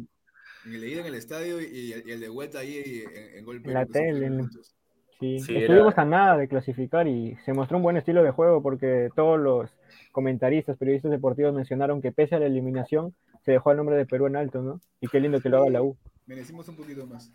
En 0.66 0.74
el 0.74 0.84
ida 0.84 1.02
en 1.02 1.06
el 1.08 1.16
estadio 1.16 1.62
y 1.62 1.94
el, 1.94 2.08
y 2.08 2.12
el 2.12 2.20
de 2.20 2.30
vuelta 2.30 2.60
ahí 2.60 3.04
en, 3.14 3.38
en 3.38 3.46
Gol 3.46 3.62
Perú. 3.62 3.74
la 3.74 3.86
tele. 3.86 4.44
Sí, 5.20 5.40
Sí, 5.40 5.56
estuvimos 5.56 5.94
era- 5.94 6.02
a 6.02 6.06
nada 6.06 6.38
de 6.38 6.48
clasificar 6.50 7.08
y 7.08 7.38
se 7.46 7.54
mostró 7.54 7.78
un 7.78 7.84
buen 7.84 7.96
estilo 7.98 8.22
de 8.24 8.32
juego 8.32 8.62
porque 8.62 9.10
todos 9.16 9.40
los 9.40 9.70
comentaristas, 10.12 10.78
periodistas 10.78 11.12
deportivos 11.12 11.54
mencionaron 11.54 12.02
que 12.02 12.12
pese 12.12 12.36
a 12.36 12.40
la 12.40 12.48
eliminación 12.48 13.16
se 13.46 13.52
dejó 13.54 13.72
el 13.72 13.78
nombre 13.78 13.96
de 13.96 14.06
Perú 14.06 14.28
en 14.28 14.36
alto, 14.36 14.62
¿no? 14.62 14.82
Y 15.00 15.08
qué 15.08 15.20
lindo 15.20 15.40
que 15.40 15.50
lo 15.50 15.58
haga 15.62 15.70
la 15.70 15.82
U. 15.84 15.96
Merecimos 16.26 16.68
un 16.68 16.76
poquito 16.76 17.06
más. 17.06 17.32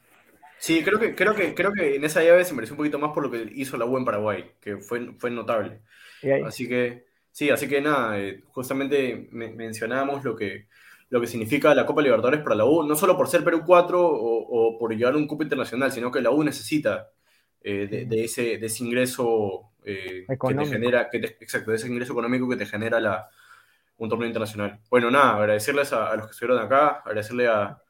Sí, 0.61 0.85
creo 0.85 0.99
que, 1.01 1.14
creo 1.14 1.35
que, 1.35 1.55
creo 1.55 1.73
que 1.73 1.96
en 1.96 2.05
esa 2.05 2.23
llave 2.23 2.44
se 2.44 2.55
mereció 2.55 2.75
un 2.75 2.79
poquito 2.79 2.99
más 2.99 3.12
por 3.12 3.23
lo 3.25 3.31
que 3.31 3.51
hizo 3.55 3.77
la 3.79 3.87
U 3.87 3.96
en 3.96 4.05
Paraguay, 4.05 4.53
que 4.61 4.77
fue, 4.79 5.14
fue 5.18 5.31
notable. 5.31 5.81
Así 6.38 6.68
que, 6.68 7.07
sí, 7.33 7.51
así 7.51 7.68
que 7.68 7.81
nada, 7.81 8.18
eh, 8.20 8.42
justamente 8.49 9.29
me- 9.33 9.51
mencionábamos 9.53 10.25
lo 10.25 10.37
que, 10.37 10.68
lo 11.11 11.20
que 11.20 11.27
significa 11.29 11.75
la 11.75 11.87
Copa 11.87 12.03
Libertadores 12.03 12.42
para 12.42 12.57
la 12.57 12.66
U, 12.66 12.85
no 12.85 12.96
solo 12.96 13.16
por 13.16 13.29
ser 13.29 13.44
Perú 13.44 13.62
4 13.66 14.01
o, 14.07 14.75
o 14.75 14.79
por 14.79 14.94
llevar 14.94 15.16
un 15.16 15.27
cupo 15.27 15.42
internacional, 15.44 15.92
sino 15.92 16.11
que 16.11 16.20
la 16.23 16.31
U 16.31 16.44
necesita 16.44 17.11
eh, 17.62 17.87
de, 17.90 18.07
de 18.07 18.25
ese, 18.25 18.59
de 18.59 18.66
ese 18.66 18.85
ingreso 18.85 19.73
eh, 19.85 20.31
que 20.44 20.55
te 20.55 20.66
genera, 20.66 21.09
que 21.11 21.20
te- 21.20 21.38
exacto, 21.44 21.70
de 21.73 21.79
ese 21.79 21.88
ingreso 21.88 22.12
económico 22.14 22.49
que 22.49 22.57
te 22.57 22.66
genera 22.66 23.01
la, 23.01 23.29
un 23.99 24.09
torneo 24.09 24.27
internacional. 24.29 24.81
Bueno, 24.90 25.11
nada, 25.11 25.37
agradecerles 25.37 25.92
a, 25.92 26.11
a 26.11 26.16
los 26.16 26.27
que 26.27 26.33
estuvieron 26.33 26.59
acá, 26.64 27.03
agradecerle 27.05 27.49
a, 27.49 27.83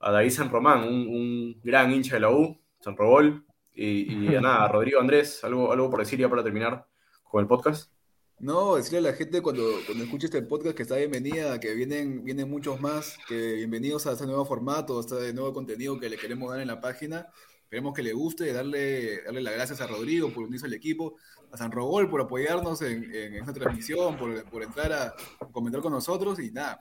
a 0.00 0.12
David 0.12 0.30
San 0.30 0.50
Román, 0.50 0.82
un, 0.84 1.08
un 1.08 1.60
gran 1.62 1.92
hincha 1.92 2.14
de 2.14 2.20
la 2.20 2.30
U, 2.30 2.56
San 2.80 2.96
Robol, 2.96 3.44
y, 3.74 4.26
y 4.30 4.34
a 4.34 4.40
nada, 4.40 4.64
a 4.64 4.68
Rodrigo 4.68 5.00
Andrés, 5.00 5.42
algo, 5.44 5.72
algo 5.72 5.90
por 5.90 6.00
decir 6.00 6.18
ya 6.18 6.28
para 6.28 6.42
terminar 6.42 6.86
con 7.24 7.42
el 7.42 7.48
podcast. 7.48 7.92
No, 8.40 8.76
decirle 8.76 8.98
a 8.98 9.10
la 9.10 9.12
gente 9.14 9.42
cuando, 9.42 9.64
cuando 9.84 10.04
escuche 10.04 10.26
este 10.26 10.42
podcast 10.42 10.76
que 10.76 10.84
está 10.84 10.94
bienvenida, 10.94 11.58
que 11.58 11.74
vienen, 11.74 12.22
vienen 12.22 12.48
muchos 12.48 12.80
más, 12.80 13.18
que 13.26 13.54
bienvenidos 13.54 14.06
a 14.06 14.12
este 14.12 14.26
nuevo 14.26 14.44
formato, 14.44 14.98
a 14.98 15.00
este 15.00 15.34
nuevo 15.34 15.52
contenido 15.52 15.98
que 15.98 16.08
le 16.08 16.16
queremos 16.16 16.50
dar 16.50 16.60
en 16.60 16.68
la 16.68 16.80
página. 16.80 17.26
Esperemos 17.64 17.92
que 17.92 18.02
le 18.02 18.12
guste, 18.12 18.52
darle, 18.52 19.22
darle 19.24 19.42
las 19.42 19.54
gracias 19.54 19.80
a 19.80 19.88
Rodrigo 19.88 20.30
por 20.30 20.44
unirse 20.44 20.66
al 20.66 20.72
equipo, 20.72 21.16
a 21.50 21.56
San 21.56 21.72
Rogol 21.72 22.08
por 22.08 22.20
apoyarnos 22.20 22.80
en, 22.82 23.12
en 23.12 23.34
esta 23.34 23.52
transmisión, 23.52 24.16
por, 24.16 24.44
por 24.44 24.62
entrar 24.62 24.92
a 24.92 25.14
comentar 25.50 25.82
con 25.82 25.92
nosotros 25.92 26.38
y 26.38 26.52
nada, 26.52 26.78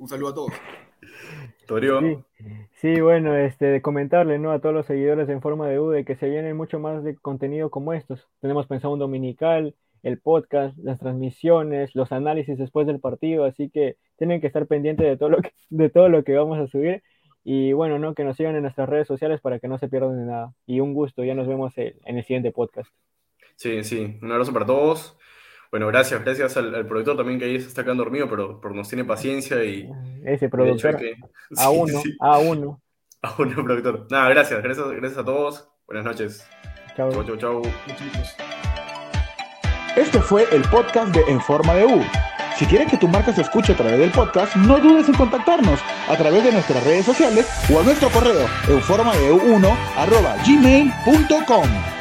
un 0.00 0.08
saludo 0.08 0.30
a 0.30 0.34
todos. 0.34 0.52
Sí, 2.00 2.16
sí, 2.94 3.00
bueno, 3.00 3.36
este, 3.36 3.66
de 3.66 3.82
comentarle, 3.82 4.38
¿no? 4.38 4.52
A 4.52 4.60
todos 4.60 4.74
los 4.74 4.86
seguidores 4.86 5.28
en 5.28 5.42
forma 5.42 5.68
de 5.68 5.78
U 5.78 5.90
de 5.90 6.04
que 6.04 6.16
se 6.16 6.28
vienen 6.28 6.56
mucho 6.56 6.78
más 6.78 7.04
de 7.04 7.16
contenido 7.16 7.70
como 7.70 7.92
estos. 7.92 8.26
Tenemos 8.40 8.66
pensado 8.66 8.94
un 8.94 9.00
dominical, 9.00 9.74
el 10.02 10.18
podcast, 10.18 10.76
las 10.78 10.98
transmisiones, 10.98 11.94
los 11.94 12.12
análisis 12.12 12.56
después 12.56 12.86
del 12.86 13.00
partido, 13.00 13.44
así 13.44 13.68
que 13.68 13.96
tienen 14.16 14.40
que 14.40 14.46
estar 14.46 14.66
pendientes 14.66 15.06
de 15.06 15.16
todo 15.16 15.28
lo 15.28 15.42
que, 15.42 15.52
de 15.70 15.90
todo 15.90 16.08
lo 16.08 16.24
que 16.24 16.36
vamos 16.36 16.58
a 16.58 16.68
subir. 16.68 17.02
Y 17.44 17.72
bueno, 17.72 17.98
¿no? 17.98 18.14
Que 18.14 18.24
nos 18.24 18.36
sigan 18.36 18.56
en 18.56 18.62
nuestras 18.62 18.88
redes 18.88 19.06
sociales 19.06 19.40
para 19.40 19.58
que 19.58 19.68
no 19.68 19.78
se 19.78 19.88
pierdan 19.88 20.18
de 20.18 20.24
nada. 20.24 20.52
Y 20.66 20.80
un 20.80 20.94
gusto, 20.94 21.24
ya 21.24 21.34
nos 21.34 21.46
vemos 21.46 21.72
en 21.76 21.94
el 22.04 22.24
siguiente 22.24 22.52
podcast. 22.52 22.90
Sí, 23.56 23.82
sí, 23.84 24.18
un 24.22 24.30
abrazo 24.30 24.52
para 24.52 24.66
todos. 24.66 25.18
Bueno, 25.70 25.86
gracias, 25.88 26.24
gracias 26.24 26.56
al, 26.56 26.74
al, 26.74 26.86
productor 26.86 27.16
también 27.16 27.38
que 27.38 27.44
ahí 27.44 27.60
se 27.60 27.68
está 27.68 27.84
quedando 27.84 28.04
dormido, 28.04 28.28
pero, 28.28 28.58
pero 28.60 28.74
nos 28.74 28.88
tiene 28.88 29.04
paciencia 29.04 29.62
y... 29.64 29.88
Ese 30.24 30.48
productor, 30.48 30.96
que... 30.96 31.14
a 31.56 31.64
sí, 31.64 31.68
uno, 31.70 32.00
sí. 32.00 32.16
a 32.20 32.38
uno. 32.38 32.82
A 33.20 33.34
uno, 33.36 33.64
productor. 33.64 34.06
Nada, 34.12 34.28
gracias, 34.28 34.62
gracias, 34.62 34.88
gracias 34.90 35.18
a 35.18 35.24
todos. 35.24 35.68
Buenas 35.88 36.04
noches. 36.04 36.48
Chao. 36.96 37.10
Chau, 37.10 37.24
chau, 37.24 37.36
chau. 37.36 37.62
Este 39.96 40.20
fue 40.20 40.46
el 40.52 40.62
podcast 40.70 41.12
de 41.12 41.22
En 41.22 41.40
Forma 41.40 41.74
de 41.74 41.84
U. 41.84 42.00
Si 42.56 42.64
quieres 42.66 42.88
que 42.88 42.96
tu 42.96 43.08
marca 43.08 43.32
se 43.32 43.42
escuche 43.42 43.72
a 43.72 43.76
través 43.76 43.98
del 43.98 44.12
podcast, 44.12 44.54
no 44.54 44.78
dudes 44.78 45.08
en 45.08 45.14
contactarnos 45.14 45.80
a 46.08 46.16
través 46.16 46.44
de 46.44 46.52
nuestras 46.52 46.84
redes 46.84 47.04
sociales 47.04 47.48
o 47.74 47.80
a 47.80 47.82
nuestro 47.82 48.08
correo 48.10 48.46
en 48.68 48.80
forma 48.82 49.16
de 49.16 49.32
1 49.32 49.76
arroba 49.96 50.36
gmail.com. 50.46 51.97